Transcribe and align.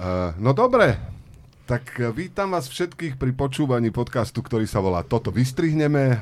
Uh, 0.00 0.32
no 0.40 0.56
dobre, 0.56 0.96
tak 1.68 2.00
eh, 2.00 2.08
vítam 2.08 2.56
vás 2.56 2.72
všetkých 2.72 3.20
pri 3.20 3.36
počúvaní 3.36 3.92
podcastu, 3.92 4.40
ktorý 4.40 4.64
sa 4.64 4.80
volá 4.80 5.04
Toto 5.04 5.28
vystrihneme. 5.28 6.16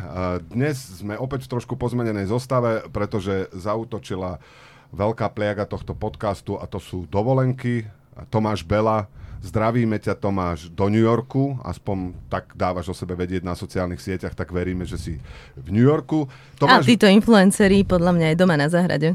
Dnes 0.51 0.99
sme 0.99 1.15
opäť 1.15 1.47
v 1.47 1.54
trošku 1.54 1.78
pozmenenej 1.78 2.26
zostave, 2.26 2.83
pretože 2.91 3.46
zautočila 3.54 4.42
veľká 4.91 5.30
pliaga 5.30 5.62
tohto 5.62 5.94
podcastu 5.94 6.58
a 6.58 6.67
to 6.67 6.83
sú 6.83 7.06
dovolenky. 7.06 7.86
Tomáš 8.34 8.66
Bela, 8.66 9.06
zdravíme 9.46 10.02
ťa 10.02 10.18
Tomáš 10.18 10.74
do 10.74 10.90
New 10.90 11.06
Yorku, 11.06 11.54
aspoň 11.62 12.18
tak 12.26 12.58
dávaš 12.58 12.90
o 12.90 12.98
sebe 12.98 13.14
vedieť 13.14 13.46
na 13.46 13.54
sociálnych 13.54 14.02
sieťach, 14.02 14.34
tak 14.34 14.50
veríme, 14.50 14.90
že 14.90 14.98
si 14.98 15.14
v 15.54 15.68
New 15.70 15.86
Yorku. 15.86 16.26
Tomáš... 16.58 16.82
A 16.82 16.88
títo 16.90 17.06
influenceri 17.06 17.86
podľa 17.86 18.10
mňa 18.10 18.26
aj 18.34 18.36
doma 18.42 18.58
na 18.58 18.66
záhrade. 18.66 19.14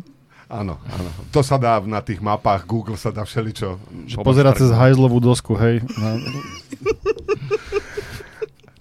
Áno, 0.54 0.78
áno. 0.86 1.10
To 1.34 1.42
sa 1.42 1.58
dá 1.58 1.82
na 1.82 1.98
tých 2.06 2.22
mapách, 2.22 2.70
Google 2.70 2.94
sa 2.94 3.10
dá 3.10 3.26
všeličo. 3.26 3.82
Pozerať 4.22 4.62
cez 4.62 4.70
hajzlovú 4.70 5.18
dosku, 5.18 5.58
hej. 5.58 5.82
No. 5.98 6.22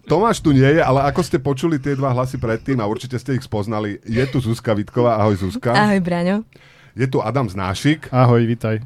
Tomáš 0.04 0.44
tu 0.44 0.52
nie 0.52 0.68
je, 0.68 0.84
ale 0.84 1.00
ako 1.08 1.24
ste 1.24 1.40
počuli 1.40 1.80
tie 1.80 1.96
dva 1.96 2.12
hlasy 2.12 2.36
predtým 2.36 2.76
a 2.76 2.84
určite 2.84 3.16
ste 3.16 3.40
ich 3.40 3.48
spoznali, 3.48 3.96
je 4.04 4.20
tu 4.28 4.44
Zuzka 4.44 4.76
Vitková. 4.76 5.16
Ahoj 5.16 5.48
Zuzka. 5.48 5.72
Ahoj 5.72 6.04
Braňo. 6.04 6.44
Je 6.92 7.08
tu 7.08 7.24
Adam 7.24 7.48
Znášik. 7.48 8.12
Ahoj, 8.12 8.44
vítaj. 8.44 8.84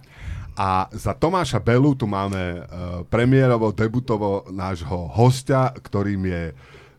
A 0.54 0.86
za 0.94 1.10
Tomáša 1.10 1.58
Belu 1.58 1.98
tu 1.98 2.06
máme 2.06 2.62
uh, 2.62 3.02
premiérovo, 3.10 3.74
debutovo 3.74 4.46
nášho 4.54 5.10
hostia, 5.10 5.74
ktorým 5.74 6.22
je 6.30 6.42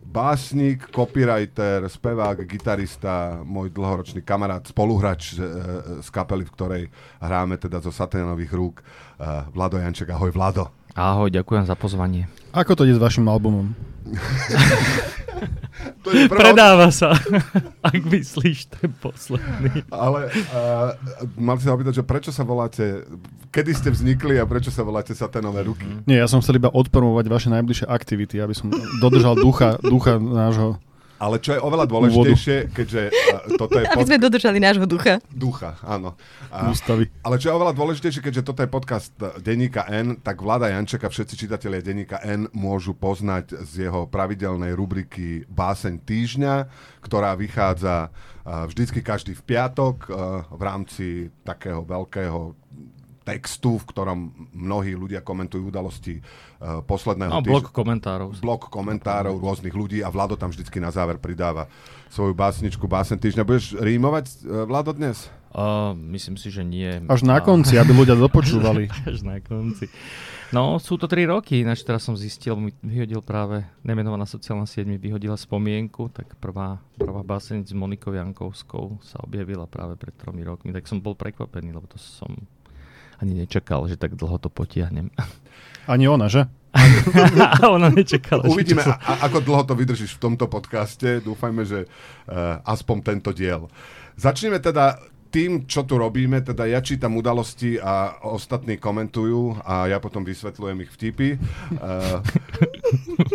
básnik, 0.07 0.87
copywriter, 0.87 1.83
spevák, 1.91 2.47
gitarista, 2.47 3.43
môj 3.43 3.69
dlhoročný 3.75 4.23
kamarát, 4.23 4.63
spoluhrač 4.63 5.35
z, 5.35 5.43
e, 5.43 5.47
z 5.99 6.09
kapely, 6.09 6.47
v 6.47 6.53
ktorej 6.55 6.83
hráme 7.19 7.59
teda 7.59 7.83
zo 7.83 7.91
Saténových 7.91 8.51
rúk, 8.55 8.75
e, 8.79 8.83
Vlado 9.51 9.75
Janček. 9.75 10.15
Ahoj 10.15 10.31
Vlado. 10.31 10.71
Ahoj, 10.95 11.29
ďakujem 11.29 11.67
za 11.67 11.75
pozvanie. 11.75 12.25
Ako 12.55 12.73
to 12.73 12.87
ide 12.87 12.95
s 12.95 13.03
vašim 13.03 13.27
albumom? 13.27 13.75
to 16.03 16.09
je 16.13 16.25
prvá... 16.29 16.51
Predáva 16.51 16.89
sa, 16.89 17.13
ak 17.87 18.01
myslíš 18.03 18.71
ten 18.73 18.89
posledný. 18.97 19.85
Ale 19.93 20.29
uh, 20.29 20.93
mal 21.37 21.57
si 21.57 21.65
sa 21.65 21.73
opýtať, 21.73 22.01
že 22.01 22.03
prečo 22.03 22.31
sa 22.33 22.43
voláte, 22.43 23.05
kedy 23.53 23.71
ste 23.73 23.89
vznikli 23.93 24.37
a 24.41 24.45
prečo 24.49 24.73
sa 24.73 24.83
voláte 24.83 25.13
Saténové 25.13 25.65
ruky? 25.65 25.87
Nie, 26.09 26.23
ja 26.23 26.27
som 26.29 26.41
chcel 26.41 26.59
iba 26.59 26.71
odpromovať 26.73 27.25
vaše 27.29 27.49
najbližšie 27.53 27.87
aktivity, 27.87 28.41
aby 28.41 28.53
som 28.53 28.69
dodržal 28.99 29.37
ducha, 29.37 29.77
ducha 29.81 30.19
nášho 30.19 30.81
ale 31.17 31.41
čo 31.41 31.57
je 31.57 31.61
oveľa 31.61 31.85
dôležitejšie, 31.89 32.73
keďže 32.73 33.01
uh, 33.09 33.57
toto 33.57 33.77
je... 33.77 33.85
Pod... 33.89 33.93
Aby 33.97 34.07
sme 34.07 34.19
dodržali 34.21 34.57
nášho 34.61 34.85
ducha. 34.85 35.17
Ducha, 35.33 35.77
áno. 35.81 36.13
Uh, 36.49 36.71
Ústavy. 36.71 37.09
Ale 37.25 37.41
čo 37.41 37.49
je 37.51 37.57
oveľa 37.57 37.73
dôležitejšie, 37.73 38.21
keďže 38.21 38.45
toto 38.45 38.61
je 38.61 38.69
podcast 38.69 39.13
Deníka 39.41 39.85
N, 39.89 40.21
tak 40.21 40.39
Vlada 40.39 40.69
Jančeka, 40.69 41.09
všetci 41.09 41.35
čitatelia 41.35 41.81
Deníka 41.81 42.21
N 42.21 42.49
môžu 42.53 42.93
poznať 42.93 43.57
z 43.65 43.89
jeho 43.89 44.05
pravidelnej 44.05 44.77
rubriky 44.77 45.43
Báseň 45.49 46.01
týždňa, 46.05 46.55
ktorá 47.01 47.33
vychádza 47.35 48.09
uh, 48.09 48.69
vždycky 48.69 49.01
každý 49.01 49.33
v 49.33 49.43
piatok 49.43 49.95
uh, 50.07 50.45
v 50.53 50.61
rámci 50.61 51.05
takého 51.41 51.81
veľkého 51.83 52.53
textu, 53.27 53.75
v 53.75 53.85
ktorom 53.91 54.19
mnohí 54.55 54.95
ľudia 54.95 55.19
komentujú 55.19 55.67
udalosti 55.67 56.23
uh, 56.23 56.79
posledného 56.87 57.31
no, 57.35 57.43
týždňa. 57.43 57.51
blok 57.51 57.67
komentárov. 57.75 58.29
Blok 58.39 58.63
komentárov 58.71 59.35
rôznych 59.35 59.75
ľudí 59.75 59.99
a 59.99 60.07
Vlado 60.07 60.39
tam 60.39 60.55
vždycky 60.55 60.79
na 60.79 60.95
záver 60.95 61.19
pridáva 61.19 61.67
svoju 62.07 62.31
básničku 62.31 62.87
Básen 62.87 63.19
týždňa. 63.19 63.43
Budeš 63.43 63.75
rímovať, 63.75 64.47
uh, 64.47 64.63
Vlado, 64.63 64.95
dnes? 64.95 65.27
Uh, 65.51 65.91
myslím 66.15 66.39
si, 66.39 66.47
že 66.47 66.63
nie. 66.63 67.03
Až 67.11 67.27
na 67.27 67.43
konci, 67.43 67.75
aby 67.75 67.91
ľudia 67.91 68.15
dopočúvali. 68.15 68.87
Až 69.11 69.27
na 69.27 69.43
konci. 69.43 69.91
No, 70.55 70.79
sú 70.79 70.95
to 70.95 71.11
tri 71.11 71.27
roky, 71.27 71.59
ináč 71.59 71.83
teraz 71.83 72.07
som 72.07 72.15
zistil, 72.15 72.55
mi 72.55 72.71
vyhodil 72.79 73.19
práve, 73.19 73.67
nemenovaná 73.83 74.23
sociálna 74.23 74.63
sieť 74.63 74.87
mi 74.87 74.95
vyhodila 74.95 75.35
spomienku, 75.35 76.07
tak 76.07 76.39
prvá, 76.39 76.79
prvá 76.95 77.19
báseň 77.19 77.67
s 77.67 77.75
Monikou 77.75 78.15
Jankovskou 78.15 78.95
sa 79.03 79.19
objavila 79.27 79.67
práve 79.67 79.99
pred 79.99 80.15
tromi 80.15 80.47
rokmi, 80.47 80.71
tak 80.71 80.87
som 80.87 81.03
bol 81.03 81.19
prekvapený, 81.19 81.75
lebo 81.75 81.91
to 81.91 81.99
som 81.99 82.31
ani 83.17 83.33
nečakal, 83.45 83.85
že 83.89 83.97
tak 83.97 84.13
dlho 84.13 84.37
to 84.37 84.49
potiahnem. 84.49 85.09
Ani 85.87 86.05
ona, 86.05 86.27
že? 86.27 86.45
a 87.57 87.73
ona 87.73 87.89
nečakala. 87.89 88.45
Uvidíme, 88.45 88.83
a, 88.85 88.99
a, 89.01 89.13
ako 89.25 89.41
dlho 89.41 89.63
to 89.65 89.73
vydržíš 89.73 90.19
v 90.19 90.23
tomto 90.29 90.45
podcaste. 90.45 91.23
Dúfajme, 91.23 91.63
že 91.65 91.87
uh, 91.87 92.61
aspoň 92.67 92.97
tento 93.01 93.31
diel. 93.33 93.71
Začneme 94.19 94.61
teda 94.61 94.99
tým, 95.27 95.67
čo 95.67 95.83
tu 95.83 95.99
robíme, 95.99 96.39
teda 96.39 96.63
ja 96.65 96.79
čítam 96.79 97.19
udalosti 97.19 97.75
a 97.77 98.23
ostatní 98.23 98.79
komentujú 98.79 99.59
a 99.59 99.91
ja 99.91 99.99
potom 99.99 100.23
vysvetľujem 100.23 100.77
ich 100.87 100.91
vtipy. 100.95 101.29
Uh, 101.35 102.23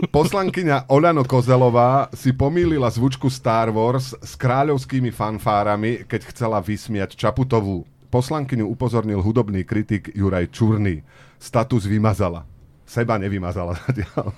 poslankyňa 0.09 0.89
Olano 0.89 1.23
Kozelová 1.23 2.09
si 2.17 2.33
pomýlila 2.33 2.89
zvučku 2.89 3.29
Star 3.29 3.69
Wars 3.69 4.17
s 4.17 4.33
kráľovskými 4.41 5.13
fanfárami, 5.13 6.09
keď 6.09 6.33
chcela 6.33 6.59
vysmiať 6.65 7.17
Čaputovú. 7.17 7.92
Poslankyňu 8.13 8.69
upozornil 8.69 9.25
hudobný 9.25 9.65
kritik 9.65 10.13
Juraj 10.13 10.53
Čurný. 10.53 11.01
Status 11.41 11.89
vymazala. 11.89 12.45
Seba 12.85 13.17
nevymazala 13.17 13.73
zatiaľ. 13.89 14.37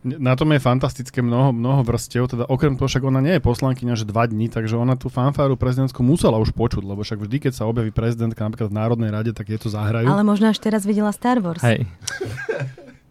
Na 0.00 0.32
tom 0.32 0.48
je 0.56 0.64
fantastické 0.64 1.20
mnoho, 1.20 1.52
mnoho 1.52 1.84
vrstev, 1.84 2.24
teda 2.24 2.48
okrem 2.48 2.72
toho 2.72 2.88
však 2.88 3.04
ona 3.04 3.20
nie 3.20 3.36
je 3.36 3.44
poslankyňa, 3.44 4.00
že 4.00 4.08
dva 4.08 4.24
dní, 4.24 4.48
takže 4.48 4.72
ona 4.72 4.96
tú 4.96 5.12
fanfáru 5.12 5.60
prezidentskú 5.60 6.00
musela 6.00 6.40
už 6.40 6.56
počuť, 6.56 6.80
lebo 6.80 7.04
však 7.04 7.20
vždy, 7.20 7.36
keď 7.36 7.52
sa 7.52 7.68
objaví 7.68 7.92
prezidentka 7.92 8.40
napríklad 8.40 8.72
v 8.72 8.78
Národnej 8.80 9.12
rade, 9.12 9.30
tak 9.36 9.52
je 9.52 9.60
to 9.60 9.68
zahrajú. 9.68 10.08
Ale 10.08 10.24
možno 10.24 10.48
až 10.48 10.56
teraz 10.56 10.88
videla 10.88 11.12
Star 11.12 11.44
Wars. 11.44 11.60
Hej. 11.60 11.84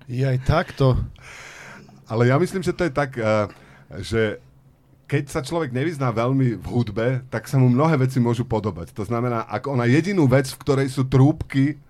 je 0.09 0.25
aj 0.25 0.41
takto. 0.49 0.97
Ale 2.09 2.25
ja 2.25 2.41
myslím, 2.41 2.65
že 2.65 2.73
to 2.73 2.89
je 2.89 2.91
tak, 2.91 3.21
uh, 3.21 3.45
že 4.01 4.41
keď 5.09 5.23
sa 5.25 5.41
človek 5.41 5.73
nevyzná 5.73 6.13
veľmi 6.13 6.61
v 6.61 6.67
hudbe, 6.69 7.25
tak 7.33 7.49
sa 7.49 7.57
mu 7.57 7.65
mnohé 7.65 7.97
veci 7.97 8.21
môžu 8.21 8.45
podobať. 8.45 8.93
To 8.93 9.01
znamená, 9.01 9.41
ak 9.49 9.65
ona 9.65 9.89
jedinú 9.89 10.29
vec, 10.29 10.45
v 10.45 10.61
ktorej 10.61 10.87
sú 10.93 11.09
trúbky, 11.09 11.81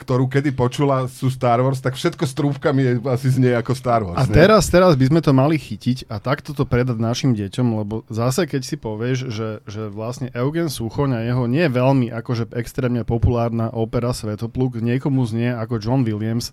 ktorú 0.00 0.26
kedy 0.26 0.56
počula, 0.56 1.06
sú 1.06 1.28
Star 1.28 1.60
Wars, 1.60 1.78
tak 1.78 1.94
všetko 1.94 2.24
s 2.24 2.34
trúbkami 2.34 2.80
je 2.82 2.92
asi 3.04 3.28
znie 3.30 3.52
ako 3.52 3.72
Star 3.76 4.02
Wars. 4.02 4.16
A 4.16 4.24
teraz, 4.26 4.66
teraz 4.72 4.96
by 4.96 5.06
sme 5.12 5.20
to 5.20 5.36
mali 5.36 5.60
chytiť 5.60 6.08
a 6.08 6.18
takto 6.18 6.56
to 6.56 6.64
predať 6.64 6.98
našim 6.98 7.36
deťom, 7.36 7.66
lebo 7.84 8.02
zase 8.08 8.48
keď 8.48 8.62
si 8.64 8.76
povieš, 8.80 9.18
že, 9.28 9.50
že 9.68 9.92
vlastne 9.92 10.32
Eugen 10.34 10.72
Suchoň 10.72 11.20
a 11.20 11.24
jeho 11.24 11.44
nie 11.46 11.68
veľmi 11.68 12.10
akože 12.10 12.52
extrémne 12.56 13.04
populárna 13.06 13.70
opera 13.70 14.10
Svetopluk, 14.10 14.80
niekomu 14.80 15.22
znie 15.28 15.52
ako 15.52 15.78
John 15.78 16.02
Williams, 16.02 16.50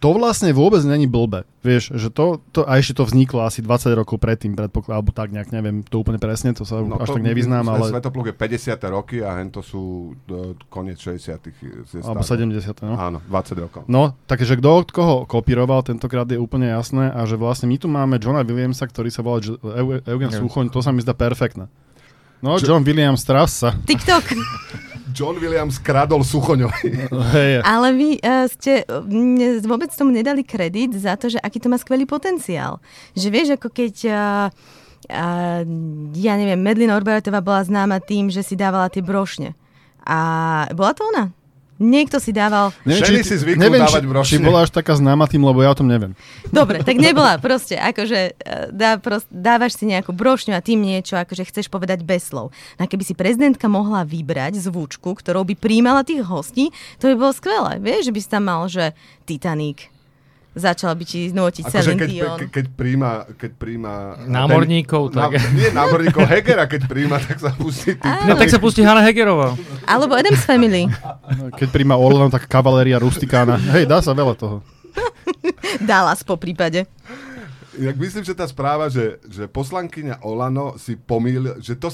to 0.00 0.16
vlastne 0.16 0.48
vôbec 0.56 0.80
není 0.88 1.04
blbe. 1.04 1.44
Vieš, 1.60 1.92
že 2.00 2.08
to, 2.08 2.40
to, 2.56 2.64
a 2.64 2.80
ešte 2.80 2.96
to 2.96 3.04
vzniklo 3.04 3.44
asi 3.44 3.60
20 3.60 3.92
rokov 3.92 4.16
predtým, 4.16 4.56
predpoklad, 4.56 4.96
alebo 4.96 5.12
tak 5.12 5.28
nejak, 5.28 5.52
neviem 5.52 5.84
to 5.84 6.00
úplne 6.00 6.16
presne, 6.16 6.56
to 6.56 6.64
sa 6.64 6.80
no, 6.80 6.96
až 6.96 7.12
to, 7.12 7.20
tak 7.20 7.28
nevyznám, 7.28 7.68
ale... 7.68 7.92
Svetopluk 7.92 8.32
je 8.32 8.34
50. 8.34 8.80
roky 8.88 9.20
a 9.20 9.36
hen 9.36 9.52
to 9.52 9.60
sú 9.60 10.16
uh, 10.32 10.56
koniec 10.72 10.96
60. 10.96 12.00
Alebo 12.00 12.24
70. 12.24 12.80
No? 12.80 12.96
Áno, 12.96 13.20
20 13.28 13.60
rokov. 13.60 13.84
No, 13.92 14.16
takže 14.24 14.56
kto 14.56 14.68
od 14.72 14.88
koho 14.88 15.16
kopíroval, 15.28 15.84
tentokrát 15.84 16.24
je 16.32 16.40
úplne 16.40 16.72
jasné 16.72 17.12
a 17.12 17.20
že 17.28 17.36
vlastne 17.36 17.68
my 17.68 17.76
tu 17.76 17.92
máme 17.92 18.16
Johna 18.16 18.40
Williamsa, 18.40 18.88
ktorý 18.88 19.12
sa 19.12 19.20
volá 19.20 19.44
Eugen 20.08 20.32
Suchoň, 20.32 20.72
to 20.72 20.80
sa 20.80 20.96
mi 20.96 21.04
zdá 21.04 21.12
perfektné. 21.12 21.68
No, 22.40 22.56
John 22.56 22.80
Williams 22.88 23.20
Strassa. 23.20 23.76
TikTok. 23.84 24.24
John 25.12 25.36
Williams 25.38 25.78
kradol 25.78 26.22
Suchoňovi. 26.24 27.10
Hey. 27.30 27.62
Ale 27.62 27.94
vy 27.94 28.18
uh, 28.18 28.50
ste 28.50 28.82
uh, 28.86 29.02
vôbec 29.62 29.92
tomu 29.94 30.10
nedali 30.10 30.42
kredit 30.42 30.96
za 30.98 31.14
to, 31.14 31.30
že 31.30 31.38
aký 31.38 31.62
to 31.62 31.70
má 31.70 31.78
skvelý 31.78 32.08
potenciál. 32.08 32.82
Že 33.14 33.28
vieš, 33.30 33.48
ako 33.54 33.68
keď... 33.70 33.94
Uh, 34.10 34.46
uh, 35.10 35.62
ja 36.16 36.34
neviem, 36.34 36.58
Medlina 36.58 36.98
Orbaretová 36.98 37.38
bola 37.38 37.62
známa 37.62 38.02
tým, 38.02 38.32
že 38.32 38.42
si 38.42 38.58
dávala 38.58 38.90
tie 38.90 39.04
brošne. 39.04 39.54
A 40.06 40.18
bola 40.74 40.92
to 40.96 41.06
ona? 41.06 41.30
Niekto 41.80 42.20
si 42.20 42.36
dával... 42.36 42.76
Neviem, 42.84 43.24
či, 43.24 43.24
si 43.24 43.40
zvyknú 43.40 43.64
neviem, 43.64 43.80
dávať 43.80 44.04
či, 44.28 44.36
či 44.36 44.44
bola 44.44 44.68
až 44.68 44.70
taká 44.70 45.00
známa 45.00 45.24
tým, 45.24 45.40
lebo 45.40 45.64
ja 45.64 45.72
o 45.72 45.78
tom 45.80 45.88
neviem. 45.88 46.12
Dobre, 46.52 46.84
tak 46.84 47.00
nebola 47.00 47.40
proste, 47.40 47.80
akože 47.80 48.20
e, 48.20 48.32
dá, 48.68 49.00
prost, 49.00 49.24
dávaš 49.32 49.80
si 49.80 49.88
nejakú 49.88 50.12
brošňu 50.12 50.52
a 50.52 50.60
tým 50.60 50.84
niečo, 50.84 51.16
akože 51.16 51.48
chceš 51.48 51.72
povedať 51.72 52.04
bez 52.04 52.28
slov. 52.28 52.52
No 52.76 52.84
a 52.84 52.86
keby 52.86 53.00
si 53.00 53.16
prezidentka 53.16 53.64
mohla 53.72 54.04
vybrať 54.04 54.60
zvučku, 54.60 55.16
ktorou 55.16 55.48
by 55.48 55.56
príjmala 55.56 56.04
tých 56.04 56.20
hostí, 56.20 56.68
to 57.00 57.08
by 57.08 57.16
bolo 57.16 57.32
skvelé. 57.32 57.80
Vieš, 57.80 58.12
že 58.12 58.14
by 58.14 58.20
si 58.20 58.28
tam 58.28 58.44
mal, 58.44 58.68
že 58.68 58.92
Titanic, 59.24 59.88
začal 60.54 60.92
by 60.98 61.04
ti 61.06 61.30
znútiť 61.30 61.62
ako 61.62 61.74
Celine 61.74 61.98
keď, 61.98 62.10
Ke, 62.10 62.46
keď 62.50 62.66
príjma, 62.74 63.10
keď 63.38 63.50
príjma 63.54 64.18
námorníkov, 64.26 65.14
ten, 65.14 65.18
tak. 65.22 65.30
Na, 65.38 65.40
nie 65.54 65.68
námorníkov, 65.70 66.22
Hegera, 66.26 66.64
keď 66.66 66.90
príjma, 66.90 67.22
tak 67.22 67.38
sa 67.38 67.50
pustí. 67.54 67.94
No 68.26 68.34
tak 68.34 68.50
sa 68.50 68.58
pustí 68.58 68.82
Hanna 68.82 69.02
Hegerová. 69.06 69.54
Alebo 69.86 70.18
Adams 70.18 70.42
Family. 70.42 70.90
Keď 71.54 71.68
príjma 71.70 71.94
Orlan, 71.94 72.30
tak 72.30 72.50
kavaléria 72.50 72.98
rustikána. 72.98 73.58
Hej, 73.74 73.86
dá 73.86 74.02
sa 74.02 74.10
veľa 74.10 74.34
toho. 74.34 74.62
Dallas 75.90 76.26
po 76.26 76.34
prípade. 76.34 76.86
Jak 77.78 77.96
myslím, 77.96 78.26
že 78.26 78.34
tá 78.34 78.44
správa, 78.50 78.90
že, 78.90 79.22
že 79.30 79.46
poslankyňa 79.46 80.26
Olano 80.26 80.74
si 80.76 80.98
pomýl, 80.98 81.56
že 81.62 81.78
to 81.78 81.88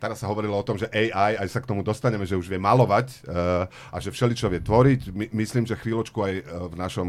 teraz 0.00 0.24
sa 0.24 0.32
hovorilo 0.32 0.56
o 0.56 0.64
tom, 0.64 0.80
že 0.80 0.88
AI, 0.88 1.36
aj 1.36 1.48
sa 1.52 1.60
k 1.60 1.68
tomu 1.68 1.84
dostaneme, 1.84 2.24
že 2.24 2.40
už 2.40 2.48
vie 2.48 2.56
malovať 2.56 3.28
uh, 3.28 3.68
a 3.92 3.96
že 4.00 4.08
všeličo 4.08 4.48
vie 4.48 4.64
tvoriť. 4.64 5.00
My, 5.12 5.28
myslím, 5.36 5.68
že 5.68 5.76
chvíľočku 5.76 6.18
aj 6.24 6.34
uh, 6.40 6.42
v 6.72 6.74
našom 6.80 7.08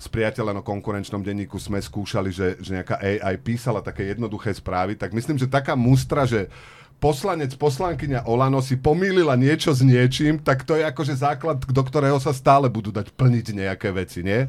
spriateľeno 0.00 0.64
konkurenčnom 0.64 1.20
denníku 1.20 1.60
sme 1.60 1.76
skúšali, 1.76 2.32
že, 2.32 2.56
že 2.64 2.80
nejaká 2.80 2.96
AI 2.96 3.36
písala 3.36 3.84
také 3.84 4.08
jednoduché 4.08 4.56
správy, 4.56 4.96
tak 4.96 5.12
myslím, 5.12 5.36
že 5.36 5.44
taká 5.44 5.76
mustra, 5.76 6.24
že 6.24 6.48
poslanec, 6.96 7.52
poslankyňa 7.60 8.24
Olano 8.24 8.64
si 8.64 8.80
pomýlila 8.80 9.36
niečo 9.36 9.76
s 9.76 9.84
niečím, 9.84 10.40
tak 10.40 10.64
to 10.64 10.80
je 10.80 10.84
akože 10.88 11.20
základ, 11.20 11.60
do 11.60 11.82
ktorého 11.84 12.16
sa 12.16 12.32
stále 12.32 12.72
budú 12.72 12.88
dať 12.88 13.12
plniť 13.12 13.46
nejaké 13.52 13.92
veci, 13.92 14.24
nie? 14.24 14.48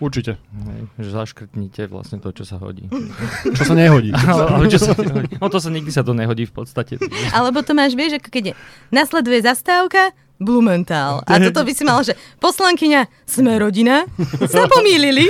Určite. 0.00 0.40
Hej, 0.40 0.80
že 0.96 1.08
zaškrtnite 1.12 1.84
vlastne 1.92 2.24
to, 2.24 2.32
čo 2.32 2.48
sa 2.48 2.56
hodí. 2.56 2.88
Čo 3.60 3.62
sa 3.68 3.74
nehodí. 3.76 4.16
ale, 4.32 4.42
ale 4.48 4.64
čo 4.72 4.80
sa 4.80 4.96
nehodí. 4.96 5.36
No 5.36 5.52
to 5.52 5.60
sa 5.60 5.68
nikdy 5.68 5.92
sa 5.92 6.00
to 6.00 6.16
nehodí 6.16 6.48
v 6.48 6.54
podstate. 6.56 6.96
Alebo 7.36 7.60
to 7.60 7.76
máš, 7.76 7.92
vieš, 7.92 8.16
ako 8.16 8.28
keď 8.32 8.42
je, 8.50 8.54
nasleduje 8.88 9.44
zastávka, 9.44 10.16
Blumenthal. 10.40 11.20
A 11.28 11.36
toto 11.36 11.60
by 11.60 11.72
si 11.76 11.84
mal, 11.84 12.00
že 12.00 12.16
poslankyňa 12.40 13.28
Sme 13.28 13.60
rodina 13.60 14.08
sa 14.48 14.64
pomýlili. 14.72 15.28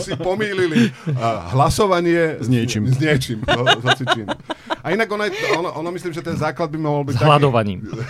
Si 0.00 0.16
pomýlili 0.16 0.88
uh, 1.12 1.52
hlasovanie 1.52 2.40
S 2.40 2.48
niečím. 2.48 2.88
S 2.88 2.96
niečím. 2.96 3.44
No. 3.44 3.68
A 4.80 4.96
inak 4.96 5.12
ono, 5.12 5.28
ono, 5.60 5.68
ono, 5.76 5.88
myslím, 5.92 6.16
že 6.16 6.24
ten 6.24 6.40
základ 6.40 6.72
by 6.72 6.78
mohol 6.80 7.04
byť 7.04 7.20
S 7.20 7.22
hľadovaním. 7.28 7.84
Hla, 7.84 8.00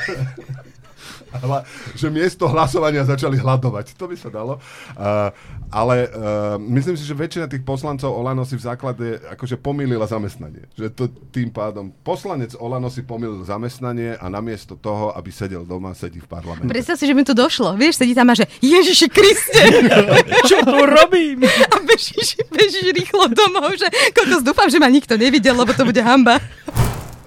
že 1.94 2.08
miesto 2.08 2.48
hlasovania 2.48 3.06
začali 3.06 3.38
hľadovať. 3.38 3.96
To 3.96 4.06
by 4.08 4.16
sa 4.16 4.28
dalo. 4.28 4.58
Uh, 4.96 5.30
ale 5.70 6.06
uh, 6.08 6.56
myslím 6.60 6.94
si, 6.94 7.02
že 7.02 7.16
väčšina 7.16 7.50
tých 7.50 7.66
poslancov 7.66 8.12
Olano 8.12 8.46
si 8.46 8.54
v 8.54 8.64
základe 8.64 9.18
akože 9.34 9.58
pomýlila 9.58 10.06
zamestnanie. 10.06 10.68
Že 10.78 10.86
to 10.94 11.04
tým 11.34 11.50
pádom 11.50 11.90
poslanec 12.04 12.54
Olano 12.56 12.88
si 12.92 13.02
pomýlil 13.02 13.42
zamestnanie 13.42 14.14
a 14.16 14.26
namiesto 14.30 14.78
toho, 14.78 15.10
aby 15.14 15.30
sedel 15.34 15.66
doma, 15.66 15.92
sedí 15.92 16.22
v 16.22 16.28
parlamente. 16.28 16.70
Predstav 16.70 16.96
si, 16.96 17.08
že 17.08 17.14
mi 17.14 17.26
to 17.26 17.34
došlo. 17.34 17.74
Vieš, 17.74 18.02
sedí 18.02 18.14
tam 18.14 18.30
a 18.30 18.34
že 18.38 18.46
Ježiši 18.62 19.06
Kriste! 19.10 19.62
Čo 20.50 20.62
tu 20.62 20.78
robím? 20.86 21.42
A 21.74 21.76
bežíš, 21.82 22.38
bežíš 22.48 22.94
rýchlo 22.94 23.26
domov, 23.28 23.74
že 23.74 23.88
kokos, 24.14 24.46
dúfam, 24.46 24.70
že 24.70 24.78
ma 24.78 24.86
nikto 24.86 25.18
nevidel, 25.18 25.56
lebo 25.56 25.74
to 25.74 25.82
bude 25.84 26.00
hamba. 26.00 26.38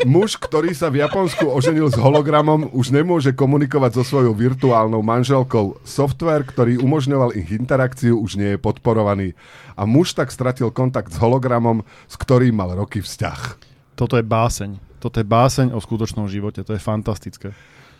Muž, 0.08 0.40
ktorý 0.40 0.72
sa 0.72 0.88
v 0.88 1.04
Japonsku 1.04 1.44
oženil 1.44 1.92
s 1.92 2.00
hologramom, 2.00 2.72
už 2.72 2.96
nemôže 2.96 3.36
komunikovať 3.36 4.00
so 4.00 4.04
svojou 4.08 4.32
virtuálnou 4.32 5.04
manželkou. 5.04 5.84
Software, 5.84 6.48
ktorý 6.48 6.80
umožňoval 6.80 7.36
ich 7.36 7.52
interakciu, 7.52 8.16
už 8.16 8.40
nie 8.40 8.56
je 8.56 8.60
podporovaný. 8.60 9.36
A 9.76 9.84
muž 9.84 10.16
tak 10.16 10.32
stratil 10.32 10.72
kontakt 10.72 11.12
s 11.12 11.20
hologramom, 11.20 11.84
s 12.08 12.16
ktorým 12.16 12.56
mal 12.56 12.80
roky 12.80 13.04
vzťah. 13.04 13.60
Toto 14.00 14.16
je 14.16 14.24
báseň. 14.24 14.80
Toto 15.04 15.20
je 15.20 15.28
báseň 15.28 15.76
o 15.76 15.80
skutočnom 15.84 16.32
živote. 16.32 16.64
To 16.64 16.72
je 16.72 16.80
fantastické. 16.80 17.52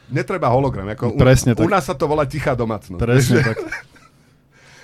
Netreba 0.08 0.48
hologram. 0.56 0.88
Ako 0.96 1.16
u, 1.16 1.20
Presne 1.20 1.52
u 1.52 1.68
tak. 1.68 1.68
nás 1.68 1.84
sa 1.84 2.00
to 2.00 2.08
volá 2.08 2.24
tichá 2.24 2.56
domácnosť. 2.56 3.00
Presne 3.00 3.44
tak. 3.52 3.60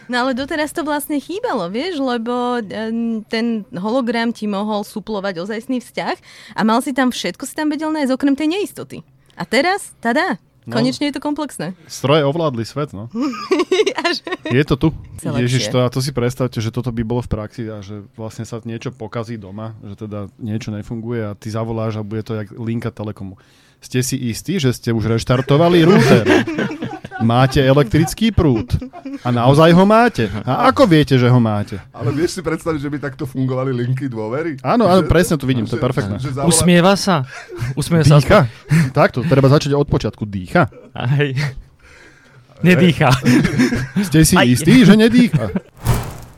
No 0.06 0.16
ale 0.22 0.38
doteraz 0.38 0.70
to 0.72 0.86
vlastne 0.86 1.18
chýbalo, 1.18 1.70
vieš, 1.70 1.98
lebo 1.98 2.62
em, 2.62 3.26
ten 3.26 3.66
hologram 3.74 4.30
ti 4.30 4.46
mohol 4.46 4.86
suplovať 4.86 5.42
ozajstný 5.42 5.82
vzťah 5.82 6.16
a 6.54 6.62
mal 6.62 6.80
si 6.80 6.94
tam 6.94 7.10
všetko, 7.10 7.44
si 7.44 7.58
tam 7.58 7.74
vedel 7.74 7.90
nájsť 7.90 8.12
okrem 8.14 8.36
tej 8.38 8.48
neistoty. 8.54 8.98
A 9.36 9.44
teraz, 9.44 9.92
tada, 10.00 10.38
No. 10.66 10.82
konečne 10.82 11.14
je 11.14 11.14
to 11.14 11.22
komplexné. 11.22 11.78
Stroje 11.86 12.26
ovládli 12.26 12.66
svet, 12.66 12.90
no. 12.90 13.06
Je 14.50 14.66
to 14.66 14.74
tu. 14.74 14.90
Lepšie. 15.22 15.42
Ježiš, 15.46 15.64
to, 15.70 15.78
a 15.86 15.94
to 15.94 16.02
si 16.02 16.10
predstavte, 16.10 16.58
že 16.58 16.74
toto 16.74 16.90
by 16.90 17.06
bolo 17.06 17.22
v 17.22 17.30
praxi 17.30 17.70
a 17.70 17.86
že 17.86 18.02
vlastne 18.18 18.50
sa 18.50 18.58
niečo 18.66 18.90
pokazí 18.90 19.38
doma, 19.38 19.78
že 19.86 19.94
teda 20.06 20.26
niečo 20.42 20.74
nefunguje 20.74 21.22
a 21.22 21.38
ty 21.38 21.54
zavoláš 21.54 22.02
a 22.02 22.06
bude 22.06 22.26
to 22.26 22.34
jak 22.34 22.50
linka 22.58 22.90
telekomu. 22.90 23.38
Ste 23.78 24.02
si 24.02 24.18
istí, 24.18 24.58
že 24.58 24.74
ste 24.74 24.90
už 24.90 25.06
reštartovali 25.06 25.84
router? 25.88 26.26
Máte 27.18 27.60
elektrický 27.60 28.30
prúd. 28.30 28.76
A 29.22 29.30
naozaj 29.30 29.72
ho 29.72 29.84
máte. 29.84 30.28
A 30.42 30.68
ako 30.68 30.84
viete, 30.86 31.16
že 31.16 31.26
ho 31.26 31.38
máte? 31.38 31.80
Ale 31.92 32.12
vieš 32.12 32.36
si 32.36 32.42
predstaviť, 32.42 32.76
že 32.78 32.90
by 32.90 32.98
takto 33.00 33.24
fungovali 33.24 33.72
linky 33.72 34.06
dôvery? 34.06 34.60
Áno, 34.60 34.84
áno, 34.84 35.00
Že- 35.02 35.08
presne 35.08 35.36
to 35.36 35.46
vidím, 35.46 35.64
to 35.64 35.76
je 35.76 35.80
že- 35.80 35.86
perfektné. 35.86 36.16
že 36.18 36.32
zavolá- 36.32 36.50
Usmieva 36.50 36.94
sa. 36.96 37.24
Usmieva 37.74 38.04
sa. 38.04 38.18
Dýcha? 38.18 38.40
Takto, 38.92 39.24
treba 39.24 39.48
začať 39.48 39.72
od 39.74 39.86
počiatku. 39.86 40.26
Dýcha? 40.26 40.68
Aj. 40.92 41.28
Nedýcha. 42.60 43.12
Ste 44.02 44.24
si 44.24 44.36
Aj. 44.36 44.44
istí, 44.44 44.82
že 44.82 44.96
nedýcha? 44.96 45.52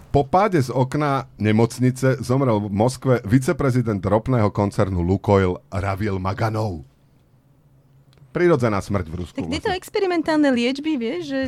Po 0.09 0.23
páde 0.23 0.57
z 0.57 0.69
okna 0.69 1.30
nemocnice 1.38 2.18
zomrel 2.19 2.57
v 2.59 2.69
Moskve 2.69 3.15
viceprezident 3.23 4.01
ropného 4.01 4.50
koncernu 4.50 5.00
Lukoil 5.00 5.62
Ravil 5.69 6.18
Maganov. 6.18 6.81
Prirodzená 8.37 8.77
smrť 8.77 9.05
v 9.09 9.15
Rusku. 9.17 9.35
Tak 9.41 9.49
tieto 9.49 9.73
experimentálne 9.73 10.53
liečby, 10.53 10.93
vieš, 11.01 11.21
že 11.25 11.39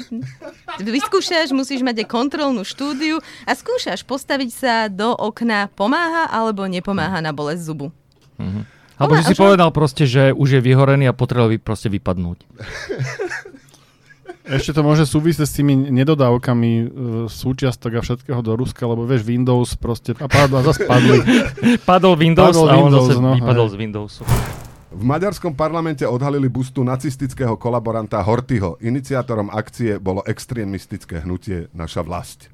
vyskúšaš, 0.81 1.53
musíš 1.53 1.85
mať 1.85 2.01
aj 2.01 2.07
kontrolnú 2.09 2.65
štúdiu 2.65 3.21
a 3.45 3.51
skúšaš 3.53 4.01
postaviť 4.01 4.49
sa 4.49 4.73
do 4.89 5.13
okna, 5.13 5.69
pomáha 5.77 6.25
alebo 6.33 6.65
nepomáha 6.65 7.21
na 7.21 7.29
bolesť 7.29 7.61
zubu. 7.69 7.93
Alebo 8.99 9.15
že 9.15 9.31
si 9.31 9.35
povedal 9.37 9.71
proste, 9.71 10.03
že 10.03 10.35
už 10.35 10.59
je 10.59 10.61
vyhorený 10.65 11.07
a 11.07 11.13
potreboval 11.15 11.55
by 11.55 11.57
proste 11.63 11.87
vypadnúť. 11.87 12.43
Ešte 14.49 14.73
to 14.73 14.81
môže 14.81 15.05
súvisieť 15.05 15.45
s 15.45 15.53
tými 15.61 15.93
nedodávkami 15.93 16.71
e, 16.73 16.85
súčiastok 17.29 18.01
a 18.01 18.01
všetkého 18.01 18.41
do 18.41 18.57
Ruska, 18.57 18.81
lebo 18.89 19.05
vieš, 19.05 19.21
Windows 19.21 19.77
proste 19.77 20.17
a 20.17 20.25
padl 20.25 20.57
a 20.57 20.65
zase 20.65 20.89
padli. 20.89 21.21
Padol 21.89 22.17
Windows 22.17 22.57
Padol 22.57 22.65
a 22.65 22.73
on 22.81 22.89
Windows, 22.89 23.07
zase 23.13 23.21
no, 23.21 23.37
vypadol 23.37 23.67
hej. 23.69 23.71
z 23.71 23.75
Windowsu. 23.77 24.21
V 24.89 25.05
maďarskom 25.05 25.53
parlamente 25.53 26.01
odhalili 26.01 26.49
bustu 26.49 26.81
nacistického 26.81 27.53
kolaboranta 27.61 28.25
Hortyho. 28.25 28.81
Iniciátorom 28.81 29.53
akcie 29.53 30.01
bolo 30.01 30.25
extrémistické 30.25 31.21
hnutie 31.21 31.69
Naša 31.77 32.01
vlast. 32.01 32.49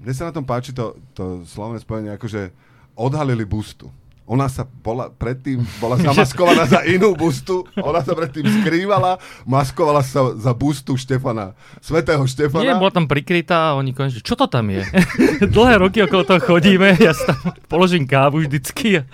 Mne 0.00 0.16
sa 0.16 0.32
na 0.32 0.32
tom 0.32 0.48
páči 0.48 0.72
to, 0.72 0.96
to 1.12 1.44
slovné 1.44 1.76
spojenie, 1.76 2.16
akože 2.16 2.48
odhalili 2.96 3.44
bustu. 3.44 3.92
Ona 4.30 4.46
sa 4.46 4.62
bola 4.62 5.10
predtým 5.10 5.66
bola 5.82 5.98
zamaskovaná 6.06 6.62
za 6.70 6.86
inú 6.86 7.18
bustu, 7.18 7.66
ona 7.74 7.98
sa 7.98 8.14
predtým 8.14 8.46
skrývala, 8.46 9.18
maskovala 9.42 10.06
sa 10.06 10.38
za 10.38 10.54
bustu 10.54 10.94
Štefana, 10.94 11.58
svetého 11.82 12.22
Štefana. 12.22 12.62
Nie, 12.62 12.78
bola 12.78 12.94
tam 12.94 13.10
prikrytá 13.10 13.74
a 13.74 13.76
oni 13.76 13.90
konečne, 13.90 14.22
čo 14.22 14.38
to 14.38 14.46
tam 14.46 14.70
je? 14.70 14.86
Dlhé 15.58 15.82
roky 15.82 16.06
okolo 16.06 16.22
toho 16.22 16.38
chodíme, 16.38 16.94
ja 17.02 17.10
si 17.10 17.26
tam 17.26 17.58
položím 17.66 18.06
kávu 18.06 18.46
vždycky 18.46 19.02
a 19.02 19.04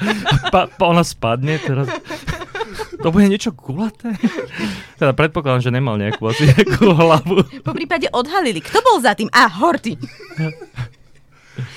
pa, 0.52 0.68
pa 0.68 0.84
ona 0.84 1.00
spadne 1.00 1.56
teraz. 1.64 1.88
To 3.00 3.14
bude 3.14 3.28
niečo 3.28 3.52
kulaté? 3.56 4.16
Teda 4.96 5.12
predpokladám, 5.12 5.62
že 5.62 5.70
nemal 5.70 6.00
nejakú 6.00 6.26
asi 6.26 6.48
nejakú 6.48 6.90
hlavu. 6.90 7.44
Po 7.62 7.72
prípade 7.76 8.08
odhalili. 8.10 8.58
Kto 8.58 8.80
bol 8.82 8.98
za 8.98 9.14
tým? 9.14 9.28
A, 9.30 9.46
Horty. 9.46 9.94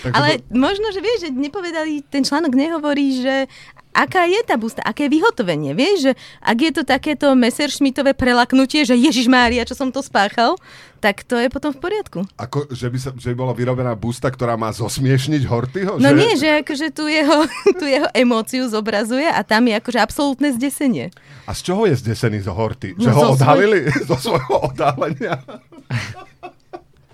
Ale 0.07 0.39
možno, 0.53 0.89
že 0.95 1.03
vieš, 1.03 1.27
že 1.27 1.29
nepovedali, 1.35 2.05
ten 2.07 2.23
článok 2.23 2.53
nehovorí, 2.55 3.19
že 3.19 3.35
aká 3.99 4.23
je 4.29 4.39
tá 4.45 4.55
busta, 4.55 4.79
aké 4.85 5.09
je 5.09 5.19
vyhotovenie. 5.19 5.73
Vieš, 5.73 5.97
že 6.09 6.11
ak 6.39 6.57
je 6.61 6.71
to 6.71 6.83
takéto 6.85 7.33
Messerschmittové 7.35 8.13
prelaknutie, 8.13 8.85
že 8.85 8.95
Ježiš 8.95 9.27
Mária, 9.27 9.65
čo 9.65 9.75
som 9.75 9.89
to 9.89 9.99
spáchal, 9.99 10.55
tak 10.99 11.23
to 11.23 11.39
je 11.39 11.47
potom 11.47 11.71
v 11.71 11.79
poriadku. 11.79 12.19
Ako, 12.35 12.71
že 12.75 12.91
by, 12.91 12.97
sa, 12.99 13.09
že 13.15 13.31
by 13.31 13.35
bola 13.39 13.53
vyrobená 13.55 13.95
busta, 13.95 14.27
ktorá 14.27 14.59
má 14.59 14.69
zosmiešniť 14.75 15.41
Hortyho? 15.47 15.93
No 15.95 16.11
že... 16.11 16.15
nie, 16.15 16.31
že 16.35 16.47
akože 16.59 16.87
tú 16.91 17.07
jeho, 17.07 17.47
tú 17.79 17.85
jeho 17.87 18.07
emóciu 18.11 18.67
zobrazuje 18.67 19.25
a 19.25 19.41
tam 19.43 19.67
je 19.67 19.79
akože 19.79 19.99
absolútne 19.99 20.51
zdesenie. 20.55 21.11
A 21.47 21.51
z 21.55 21.71
čoho 21.71 21.87
je 21.87 21.95
zdesený 21.97 22.45
zo 22.45 22.53
Horty? 22.53 22.93
No 22.99 23.03
Že 23.03 23.11
ho 23.15 23.19
zo 23.19 23.25
svoj- 23.25 23.35
odhalili? 23.39 23.79
Zo 24.11 24.17
svojho 24.19 24.55
odhalenia? 24.69 25.33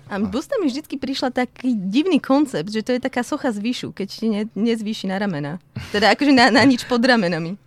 A 0.06 0.22
busta 0.22 0.54
mi 0.62 0.70
vždycky 0.70 0.94
prišla 1.02 1.34
taký 1.34 1.74
divný 1.74 2.22
koncept, 2.22 2.70
že 2.70 2.86
to 2.86 2.94
je 2.94 3.00
taká 3.02 3.26
socha 3.26 3.50
z 3.50 3.58
výšu, 3.58 3.90
keď 3.90 4.08
ti 4.08 4.26
ne, 4.30 4.42
nezvýši 4.54 5.10
na 5.10 5.18
ramena. 5.18 5.58
Teda 5.90 6.14
akože 6.14 6.30
na, 6.30 6.54
na 6.54 6.62
nič 6.62 6.86
pod 6.86 7.02
ramenami. 7.02 7.58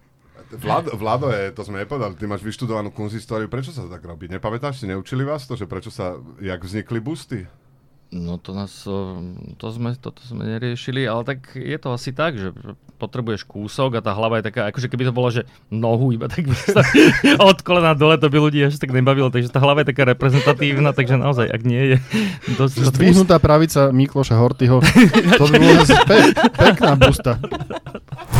Vlado, 0.49 0.97
Vlado 0.97 1.29
je, 1.29 1.53
to 1.53 1.61
sme 1.61 1.85
nepovedali, 1.85 2.17
ty 2.17 2.25
máš 2.25 2.41
vyštudovanú 2.41 2.89
kunzistóriu, 2.89 3.45
prečo 3.45 3.69
sa 3.69 3.85
to 3.85 3.91
tak 3.93 4.01
robí? 4.01 4.25
Nepamätáš 4.25 4.81
si, 4.81 4.89
neučili 4.89 5.21
vás 5.21 5.45
to, 5.45 5.53
že 5.53 5.69
prečo 5.69 5.93
sa, 5.93 6.17
jak 6.41 6.63
vznikli 6.65 6.97
busty? 6.97 7.45
No 8.09 8.41
to 8.41 8.57
nás, 8.57 8.89
to 9.61 9.65
sme, 9.69 9.93
toto 9.93 10.17
sme 10.25 10.41
neriešili, 10.41 11.05
ale 11.05 11.21
tak 11.21 11.53
je 11.53 11.77
to 11.77 11.93
asi 11.93 12.09
tak, 12.09 12.41
že 12.41 12.49
potrebuješ 12.97 13.45
kúsok 13.45 14.01
a 14.01 14.03
tá 14.03 14.17
hlava 14.17 14.41
je 14.41 14.49
taká, 14.49 14.65
akože 14.73 14.89
keby 14.89 15.07
to 15.07 15.13
bolo, 15.13 15.29
že 15.29 15.45
nohu 15.69 16.09
iba 16.09 16.25
tak 16.25 16.49
od 17.53 17.59
kolena 17.61 17.93
dole, 17.93 18.17
to 18.17 18.33
by 18.33 18.41
ľudí 18.41 18.65
až 18.65 18.81
tak 18.81 18.91
nebavilo, 18.91 19.29
takže 19.29 19.53
tá 19.53 19.61
hlava 19.61 19.85
je 19.85 19.93
taká 19.93 20.09
reprezentatívna, 20.09 20.89
takže 20.91 21.21
naozaj, 21.21 21.53
ak 21.53 21.61
nie 21.61 21.95
je 21.95 21.97
dosť... 22.57 22.89
Zdvihnutá 22.89 23.37
pravica 23.37 23.93
Mikloša 23.93 24.35
Hortyho. 24.41 24.81
To 25.39 25.45
by 25.45 25.85
zase 25.85 25.95
pe- 26.09 26.33
pekná 26.57 26.97
busta. 26.97 27.37